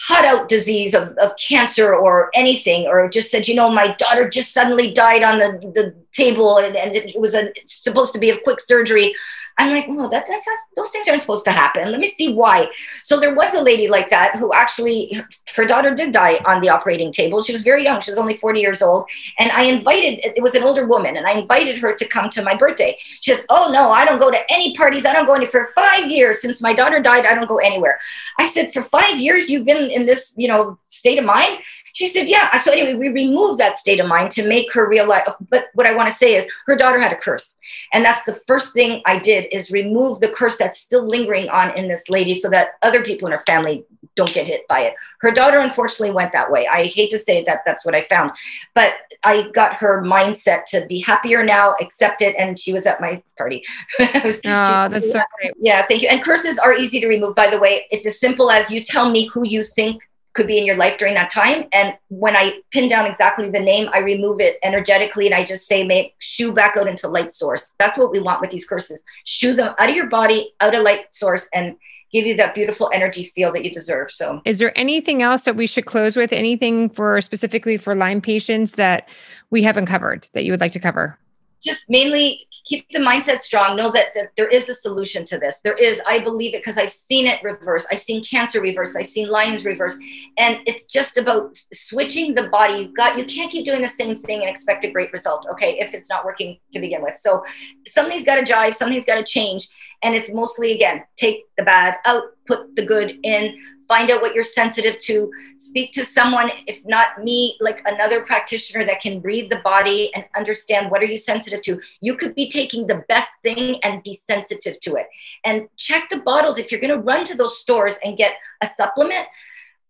hot 0.00 0.24
out 0.24 0.48
disease 0.48 0.94
of, 0.94 1.16
of 1.18 1.32
cancer 1.36 1.94
or 1.94 2.30
anything, 2.34 2.86
or 2.86 3.08
just 3.08 3.30
said, 3.30 3.46
you 3.46 3.54
know, 3.54 3.70
my 3.70 3.94
daughter 3.98 4.28
just 4.28 4.52
suddenly 4.52 4.92
died 4.92 5.22
on 5.22 5.38
the, 5.38 5.58
the 5.74 5.94
table 6.12 6.58
and, 6.58 6.76
and 6.76 6.96
it 6.96 7.18
was 7.18 7.34
a, 7.34 7.52
supposed 7.66 8.12
to 8.12 8.18
be 8.18 8.30
a 8.30 8.40
quick 8.40 8.60
surgery. 8.60 9.14
I'm 9.58 9.72
like, 9.72 9.86
well, 9.88 10.08
that, 10.08 10.26
that's 10.26 10.46
not, 10.46 10.58
those 10.76 10.90
things 10.90 11.08
aren't 11.08 11.20
supposed 11.20 11.44
to 11.44 11.52
happen. 11.52 11.90
Let 11.90 12.00
me 12.00 12.08
see 12.08 12.34
why. 12.34 12.68
So 13.02 13.20
there 13.20 13.34
was 13.34 13.54
a 13.54 13.62
lady 13.62 13.88
like 13.88 14.10
that 14.10 14.36
who 14.36 14.52
actually, 14.52 15.22
her 15.54 15.64
daughter 15.64 15.94
did 15.94 16.12
die 16.12 16.40
on 16.46 16.60
the 16.60 16.68
operating 16.68 17.12
table. 17.12 17.42
She 17.42 17.52
was 17.52 17.62
very 17.62 17.84
young. 17.84 18.00
She 18.00 18.10
was 18.10 18.18
only 18.18 18.34
40 18.34 18.60
years 18.60 18.82
old. 18.82 19.08
And 19.38 19.50
I 19.52 19.64
invited, 19.64 20.20
it 20.24 20.42
was 20.42 20.54
an 20.54 20.62
older 20.62 20.86
woman, 20.86 21.16
and 21.16 21.26
I 21.26 21.32
invited 21.32 21.78
her 21.78 21.94
to 21.94 22.08
come 22.08 22.30
to 22.30 22.42
my 22.42 22.56
birthday. 22.56 22.96
She 23.20 23.32
said, 23.32 23.44
oh, 23.48 23.70
no, 23.72 23.90
I 23.90 24.04
don't 24.04 24.18
go 24.18 24.30
to 24.30 24.38
any 24.50 24.74
parties. 24.76 25.04
I 25.04 25.12
don't 25.12 25.26
go 25.26 25.34
any 25.34 25.46
for 25.46 25.68
five 25.74 26.10
years. 26.10 26.40
Since 26.40 26.62
my 26.62 26.72
daughter 26.72 27.00
died, 27.00 27.26
I 27.26 27.34
don't 27.34 27.48
go 27.48 27.58
anywhere. 27.58 28.00
I 28.38 28.48
said, 28.48 28.72
for 28.72 28.82
five 28.82 29.18
years, 29.18 29.50
you've 29.50 29.66
been 29.66 29.90
in 29.90 30.06
this, 30.06 30.32
you 30.36 30.48
know, 30.48 30.78
state 30.88 31.18
of 31.18 31.24
mind? 31.24 31.58
She 31.92 32.08
said, 32.08 32.28
yeah. 32.28 32.60
So 32.60 32.72
anyway, 32.72 32.94
we 32.94 33.08
removed 33.08 33.60
that 33.60 33.78
state 33.78 34.00
of 34.00 34.08
mind 34.08 34.30
to 34.32 34.46
make 34.46 34.72
her 34.72 34.88
realize. 34.88 35.26
But 35.50 35.66
what 35.74 35.86
I 35.86 35.94
want 35.94 36.08
to 36.08 36.14
say 36.14 36.34
is 36.34 36.46
her 36.66 36.76
daughter 36.76 36.98
had 36.98 37.12
a 37.12 37.16
curse. 37.16 37.56
And 37.92 38.04
that's 38.04 38.24
the 38.24 38.40
first 38.46 38.72
thing 38.72 39.02
I 39.06 39.18
did 39.18 39.52
is 39.52 39.70
remove 39.70 40.20
the 40.20 40.28
curse 40.28 40.56
that's 40.56 40.80
still 40.80 41.06
lingering 41.06 41.48
on 41.50 41.76
in 41.76 41.88
this 41.88 42.08
lady 42.08 42.34
so 42.34 42.48
that 42.50 42.72
other 42.82 43.04
people 43.04 43.26
in 43.26 43.32
her 43.32 43.44
family 43.46 43.84
don't 44.14 44.32
get 44.32 44.46
hit 44.46 44.66
by 44.68 44.80
it. 44.80 44.94
Her 45.20 45.30
daughter 45.30 45.58
unfortunately 45.58 46.14
went 46.14 46.32
that 46.32 46.50
way. 46.50 46.66
I 46.66 46.86
hate 46.86 47.10
to 47.10 47.18
say 47.18 47.44
that 47.44 47.60
that's 47.64 47.84
what 47.84 47.94
I 47.94 48.02
found, 48.02 48.32
but 48.74 48.92
I 49.24 49.48
got 49.52 49.74
her 49.74 50.02
mindset 50.02 50.66
to 50.66 50.86
be 50.86 51.00
happier 51.00 51.42
now, 51.42 51.74
accept 51.80 52.20
it, 52.20 52.34
and 52.38 52.58
she 52.58 52.72
was 52.72 52.84
at 52.84 53.00
my 53.00 53.22
party. 53.38 53.64
was, 54.24 54.40
oh, 54.44 54.88
that's 54.88 55.12
so 55.12 55.20
great. 55.40 55.54
Yeah, 55.58 55.86
thank 55.86 56.02
you. 56.02 56.08
And 56.08 56.22
curses 56.22 56.58
are 56.58 56.74
easy 56.74 57.00
to 57.00 57.08
remove, 57.08 57.34
by 57.34 57.48
the 57.48 57.58
way. 57.58 57.86
It's 57.90 58.04
as 58.04 58.20
simple 58.20 58.50
as 58.50 58.70
you 58.70 58.82
tell 58.82 59.10
me 59.10 59.26
who 59.28 59.46
you 59.46 59.64
think 59.64 60.02
could 60.34 60.46
be 60.46 60.58
in 60.58 60.64
your 60.64 60.76
life 60.76 60.98
during 60.98 61.14
that 61.14 61.30
time. 61.30 61.64
And 61.72 61.96
when 62.08 62.36
I 62.36 62.60
pin 62.70 62.88
down 62.88 63.06
exactly 63.06 63.50
the 63.50 63.60
name, 63.60 63.88
I 63.92 63.98
remove 63.98 64.40
it 64.40 64.58
energetically 64.62 65.26
and 65.26 65.34
I 65.34 65.44
just 65.44 65.66
say, 65.66 65.84
make 65.84 66.14
shoo 66.18 66.52
back 66.52 66.76
out 66.76 66.86
into 66.86 67.08
light 67.08 67.32
source. 67.32 67.74
That's 67.78 67.98
what 67.98 68.10
we 68.10 68.20
want 68.20 68.40
with 68.40 68.50
these 68.50 68.64
curses. 68.64 69.02
Shoo 69.24 69.54
them 69.54 69.74
out 69.78 69.90
of 69.90 69.96
your 69.96 70.08
body, 70.08 70.54
out 70.60 70.74
of 70.74 70.82
light 70.82 71.14
source, 71.14 71.48
and 71.52 71.76
give 72.12 72.26
you 72.26 72.36
that 72.36 72.54
beautiful 72.54 72.90
energy 72.92 73.32
feel 73.34 73.52
that 73.52 73.64
you 73.64 73.72
deserve. 73.72 74.10
So, 74.10 74.40
is 74.44 74.58
there 74.58 74.78
anything 74.78 75.22
else 75.22 75.44
that 75.44 75.56
we 75.56 75.66
should 75.66 75.86
close 75.86 76.16
with? 76.16 76.32
Anything 76.32 76.90
for 76.90 77.20
specifically 77.20 77.76
for 77.76 77.94
Lyme 77.94 78.20
patients 78.20 78.72
that 78.72 79.08
we 79.50 79.62
haven't 79.62 79.86
covered 79.86 80.28
that 80.34 80.44
you 80.44 80.52
would 80.52 80.60
like 80.60 80.72
to 80.72 80.80
cover? 80.80 81.18
Just 81.62 81.88
mainly 81.88 82.46
keep 82.64 82.86
the 82.90 82.98
mindset 82.98 83.40
strong 83.40 83.76
know 83.76 83.90
that, 83.90 84.14
that 84.14 84.30
there 84.36 84.48
is 84.48 84.68
a 84.68 84.74
solution 84.74 85.24
to 85.26 85.38
this. 85.38 85.60
There 85.62 85.74
is 85.74 86.00
i 86.06 86.18
believe 86.18 86.54
it 86.54 86.58
because 86.58 86.78
i've 86.78 86.92
seen 86.92 87.26
it 87.26 87.42
reverse. 87.42 87.86
I've 87.90 88.00
seen 88.00 88.22
cancer 88.22 88.60
reverse. 88.60 88.96
I've 88.96 89.08
seen 89.08 89.28
Lyme's 89.28 89.64
reverse. 89.64 89.96
And 90.38 90.58
it's 90.66 90.86
just 90.86 91.18
about 91.18 91.56
switching 91.72 92.34
the 92.34 92.48
body. 92.48 92.82
You've 92.82 92.96
got 92.96 93.18
you 93.18 93.24
can't 93.24 93.50
keep 93.50 93.66
doing 93.66 93.82
the 93.82 93.88
same 93.88 94.18
thing 94.18 94.40
and 94.40 94.50
expect 94.50 94.84
a 94.84 94.90
great 94.90 95.12
result 95.12 95.46
okay 95.50 95.78
if 95.78 95.94
it's 95.94 96.08
not 96.08 96.24
working 96.24 96.58
to 96.72 96.80
begin 96.80 97.02
with. 97.02 97.18
So 97.18 97.44
something's 97.86 98.24
got 98.24 98.36
to 98.36 98.52
jive 98.52 98.74
something's 98.74 99.04
got 99.04 99.18
to 99.18 99.24
change. 99.24 99.68
And 100.02 100.14
it's 100.14 100.32
mostly 100.32 100.72
again 100.72 101.04
take 101.16 101.44
the 101.56 101.64
bad 101.64 101.96
out 102.06 102.24
put 102.46 102.74
the 102.76 102.84
good 102.84 103.18
in 103.22 103.56
find 103.88 104.10
out 104.10 104.22
what 104.22 104.34
you're 104.34 104.44
sensitive 104.44 104.98
to. 105.00 105.30
Speak 105.56 105.92
to 105.92 106.04
someone 106.04 106.50
if 106.66 106.84
not 106.84 107.22
me 107.22 107.56
like 107.60 107.82
another 107.86 108.22
practitioner 108.22 108.84
that 108.84 109.00
can 109.00 109.20
read 109.22 109.50
the 109.50 109.60
body 109.64 110.14
and 110.14 110.24
understand 110.36 110.90
what 110.90 111.02
are 111.02 111.06
you 111.06 111.18
sensitive 111.18 111.62
to. 111.62 111.80
You 112.00 112.16
could 112.16 112.34
be 112.34 112.50
taking 112.50 112.86
the 112.86 113.04
best 113.08 113.30
thing 113.42 113.78
and 113.82 114.02
be 114.02 114.20
sensitive 114.28 114.80
to 114.80 114.94
it. 114.94 115.06
And 115.44 115.68
check 115.76 116.08
the 116.10 116.18
bottles. 116.18 116.58
If 116.58 116.70
you're 116.70 116.80
going 116.80 116.94
to 116.94 117.04
run 117.04 117.24
to 117.24 117.36
those 117.36 117.58
stores 117.58 117.96
and 118.04 118.16
get 118.16 118.36
a 118.62 118.68
supplement 118.76 119.26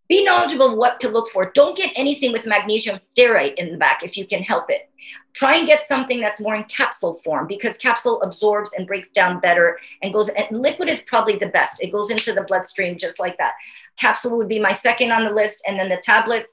be 0.08 0.24
knowledgeable 0.24 0.76
what 0.76 1.00
to 1.00 1.08
look 1.08 1.28
for. 1.28 1.50
Don't 1.54 1.76
get 1.76 1.92
anything 1.96 2.32
with 2.32 2.46
magnesium 2.46 2.96
stearate 2.96 3.54
in 3.54 3.72
the 3.72 3.78
back 3.78 4.02
if 4.02 4.16
you 4.16 4.26
can 4.26 4.42
help 4.42 4.70
it. 4.70 4.90
Try 5.32 5.56
and 5.56 5.66
get 5.66 5.88
something 5.88 6.20
that's 6.20 6.40
more 6.40 6.54
in 6.54 6.64
capsule 6.64 7.14
form 7.24 7.46
because 7.46 7.78
capsule 7.78 8.20
absorbs 8.22 8.70
and 8.76 8.86
breaks 8.86 9.10
down 9.10 9.40
better 9.40 9.78
and 10.02 10.12
goes 10.12 10.28
and 10.28 10.60
liquid 10.60 10.88
is 10.88 11.00
probably 11.02 11.36
the 11.36 11.48
best. 11.48 11.76
It 11.80 11.92
goes 11.92 12.10
into 12.10 12.32
the 12.32 12.44
bloodstream 12.44 12.98
just 12.98 13.18
like 13.18 13.38
that. 13.38 13.54
Capsule 13.98 14.36
would 14.36 14.48
be 14.48 14.60
my 14.60 14.72
second 14.72 15.10
on 15.10 15.24
the 15.24 15.32
list 15.32 15.62
and 15.66 15.78
then 15.78 15.88
the 15.88 16.02
tablets 16.02 16.50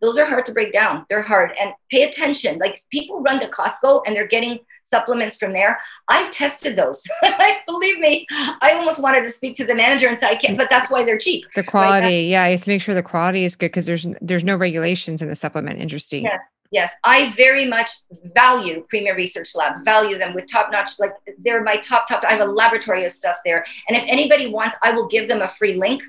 those 0.00 0.18
are 0.18 0.24
hard 0.24 0.46
to 0.46 0.52
break 0.52 0.72
down. 0.72 1.04
They're 1.08 1.22
hard. 1.22 1.54
And 1.60 1.72
pay 1.90 2.04
attention. 2.04 2.58
Like 2.58 2.78
people 2.90 3.22
run 3.22 3.40
to 3.40 3.48
Costco 3.48 4.02
and 4.06 4.16
they're 4.16 4.26
getting 4.26 4.58
supplements 4.82 5.36
from 5.36 5.52
there. 5.52 5.80
I've 6.08 6.30
tested 6.30 6.76
those. 6.76 7.02
Believe 7.66 7.98
me, 7.98 8.26
I 8.30 8.72
almost 8.74 9.00
wanted 9.00 9.22
to 9.24 9.30
speak 9.30 9.56
to 9.56 9.64
the 9.64 9.74
manager 9.74 10.08
and 10.08 10.18
say 10.18 10.28
I 10.28 10.34
can't, 10.34 10.58
but 10.58 10.68
that's 10.70 10.90
why 10.90 11.04
they're 11.04 11.18
cheap. 11.18 11.46
The 11.54 11.62
quality, 11.62 12.06
right? 12.06 12.26
yeah, 12.26 12.46
you 12.46 12.52
have 12.52 12.62
to 12.62 12.70
make 12.70 12.82
sure 12.82 12.94
the 12.94 13.02
quality 13.02 13.44
is 13.44 13.56
good 13.56 13.68
because 13.68 13.86
there's 13.86 14.06
there's 14.20 14.44
no 14.44 14.56
regulations 14.56 15.22
in 15.22 15.28
the 15.28 15.36
supplement 15.36 15.80
industry. 15.80 16.22
Yes. 16.22 16.40
Yes, 16.72 16.94
I 17.02 17.32
very 17.32 17.66
much 17.66 17.90
value 18.36 18.84
Premier 18.88 19.16
Research 19.16 19.56
Lab. 19.56 19.84
Value 19.84 20.16
them 20.18 20.34
with 20.34 20.48
top 20.48 20.70
notch. 20.70 21.00
Like 21.00 21.10
they're 21.38 21.64
my 21.64 21.78
top 21.78 22.06
top. 22.06 22.22
I 22.22 22.30
have 22.30 22.48
a 22.48 22.52
laboratory 22.52 23.04
of 23.04 23.10
stuff 23.10 23.38
there, 23.44 23.64
and 23.88 23.98
if 23.98 24.04
anybody 24.06 24.52
wants, 24.52 24.76
I 24.80 24.92
will 24.92 25.08
give 25.08 25.26
them 25.26 25.40
a 25.40 25.48
free 25.48 25.74
link 25.74 26.00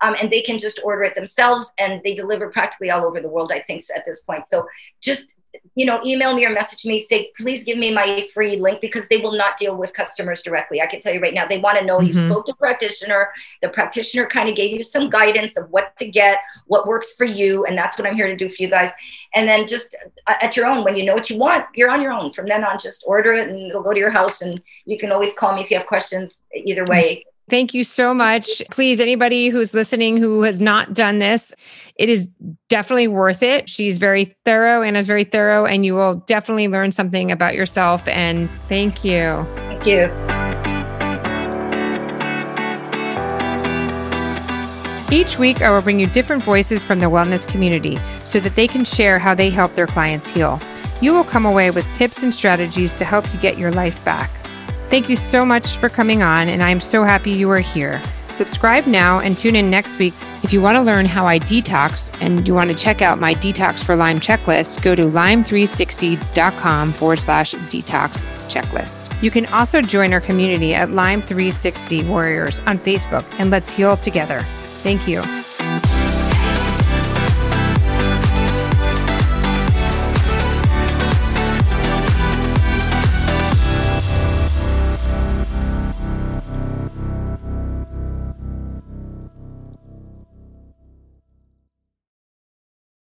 um, 0.00 0.14
and 0.20 0.30
they 0.30 0.40
can 0.40 0.58
just 0.58 0.80
order 0.84 1.02
it 1.02 1.14
themselves 1.14 1.72
and 1.78 2.00
they 2.04 2.14
deliver 2.14 2.50
practically 2.50 2.90
all 2.90 3.04
over 3.04 3.20
the 3.20 3.28
world 3.28 3.52
i 3.52 3.60
think 3.60 3.82
at 3.94 4.04
this 4.06 4.20
point 4.20 4.46
so 4.46 4.66
just 5.00 5.34
you 5.78 5.86
know 5.86 6.00
email 6.04 6.34
me 6.34 6.44
or 6.44 6.50
message 6.50 6.84
me 6.84 6.98
say 6.98 7.30
please 7.36 7.62
give 7.62 7.78
me 7.78 7.92
my 7.92 8.26
free 8.34 8.56
link 8.56 8.80
because 8.80 9.06
they 9.06 9.18
will 9.18 9.36
not 9.36 9.56
deal 9.56 9.76
with 9.76 9.92
customers 9.92 10.42
directly. 10.42 10.82
I 10.82 10.86
can 10.86 11.00
tell 11.00 11.14
you 11.14 11.20
right 11.20 11.32
now 11.32 11.46
they 11.46 11.58
want 11.58 11.78
to 11.78 11.84
know 11.84 11.98
mm-hmm. 11.98 12.08
you 12.08 12.12
spoke 12.12 12.46
to 12.46 12.52
a 12.52 12.56
practitioner 12.56 13.28
the 13.62 13.68
practitioner 13.68 14.26
kind 14.26 14.48
of 14.48 14.56
gave 14.56 14.76
you 14.76 14.82
some 14.82 15.08
guidance 15.08 15.56
of 15.56 15.70
what 15.70 15.96
to 15.98 16.08
get 16.08 16.40
what 16.66 16.88
works 16.88 17.12
for 17.12 17.24
you 17.24 17.64
and 17.66 17.78
that's 17.78 17.96
what 17.96 18.08
i'm 18.08 18.16
here 18.16 18.26
to 18.26 18.36
do 18.36 18.48
for 18.48 18.60
you 18.60 18.68
guys. 18.68 18.90
And 19.36 19.48
then 19.48 19.68
just 19.68 19.94
uh, 20.26 20.34
at 20.42 20.56
your 20.56 20.66
own 20.66 20.82
when 20.82 20.96
you 20.96 21.04
know 21.04 21.14
what 21.14 21.30
you 21.30 21.38
want 21.38 21.66
you're 21.76 21.90
on 21.90 22.02
your 22.02 22.12
own. 22.12 22.32
From 22.32 22.48
then 22.48 22.64
on 22.64 22.80
just 22.80 23.04
order 23.06 23.32
it 23.32 23.48
and 23.48 23.70
it'll 23.70 23.82
go 23.82 23.92
to 23.92 24.00
your 24.00 24.10
house 24.10 24.42
and 24.42 24.60
you 24.84 24.98
can 24.98 25.12
always 25.12 25.32
call 25.32 25.54
me 25.54 25.62
if 25.62 25.70
you 25.70 25.76
have 25.76 25.86
questions 25.86 26.42
either 26.52 26.84
way 26.86 27.24
Thank 27.50 27.72
you 27.74 27.82
so 27.84 28.12
much. 28.12 28.62
Please, 28.70 29.00
anybody 29.00 29.48
who's 29.48 29.72
listening 29.72 30.16
who 30.16 30.42
has 30.42 30.60
not 30.60 30.92
done 30.92 31.18
this, 31.18 31.54
it 31.96 32.08
is 32.08 32.28
definitely 32.68 33.08
worth 33.08 33.42
it. 33.42 33.68
She's 33.68 33.98
very 33.98 34.36
thorough 34.44 34.82
and 34.82 34.96
is 34.96 35.06
very 35.06 35.24
thorough, 35.24 35.64
and 35.64 35.84
you 35.86 35.94
will 35.94 36.16
definitely 36.26 36.68
learn 36.68 36.92
something 36.92 37.32
about 37.32 37.54
yourself. 37.54 38.06
And 38.06 38.50
thank 38.68 39.04
you. 39.04 39.46
Thank 39.54 39.86
you. 39.86 40.10
Each 45.10 45.38
week, 45.38 45.62
I 45.62 45.70
will 45.70 45.80
bring 45.80 45.98
you 45.98 46.06
different 46.06 46.42
voices 46.42 46.84
from 46.84 46.98
the 46.98 47.06
wellness 47.06 47.48
community 47.48 47.96
so 48.26 48.40
that 48.40 48.56
they 48.56 48.68
can 48.68 48.84
share 48.84 49.18
how 49.18 49.34
they 49.34 49.48
help 49.48 49.74
their 49.74 49.86
clients 49.86 50.26
heal. 50.26 50.60
you 51.00 51.14
will 51.14 51.24
come 51.24 51.46
away 51.46 51.70
with 51.70 51.86
tips 51.94 52.22
and 52.22 52.34
strategies 52.34 52.94
to 52.94 53.04
help 53.04 53.32
you 53.32 53.40
get 53.40 53.58
your 53.58 53.70
life 53.70 54.04
back. 54.04 54.30
Thank 54.90 55.08
you 55.08 55.16
so 55.16 55.44
much 55.44 55.76
for 55.76 55.88
coming 55.88 56.22
on, 56.22 56.48
and 56.48 56.62
I 56.62 56.70
am 56.70 56.80
so 56.80 57.04
happy 57.04 57.30
you 57.30 57.50
are 57.50 57.60
here. 57.60 58.00
Subscribe 58.28 58.86
now 58.86 59.18
and 59.18 59.36
tune 59.36 59.56
in 59.56 59.68
next 59.68 59.98
week. 59.98 60.14
If 60.42 60.52
you 60.52 60.62
want 60.62 60.76
to 60.76 60.82
learn 60.82 61.04
how 61.06 61.26
I 61.26 61.38
detox 61.40 62.16
and 62.22 62.46
you 62.46 62.54
want 62.54 62.70
to 62.70 62.76
check 62.76 63.02
out 63.02 63.18
my 63.18 63.34
Detox 63.34 63.82
for 63.82 63.96
Lyme 63.96 64.20
checklist, 64.20 64.80
go 64.80 64.94
to 64.94 65.02
lyme360.com 65.02 66.92
forward 66.92 67.18
slash 67.18 67.54
detox 67.54 68.24
checklist. 68.48 69.20
You 69.22 69.30
can 69.30 69.46
also 69.46 69.82
join 69.82 70.12
our 70.12 70.20
community 70.20 70.74
at 70.74 70.90
Lyme360 70.90 72.06
Warriors 72.06 72.60
on 72.60 72.78
Facebook 72.78 73.24
and 73.38 73.50
let's 73.50 73.70
heal 73.70 73.96
together. 73.96 74.42
Thank 74.82 75.08
you. 75.08 75.22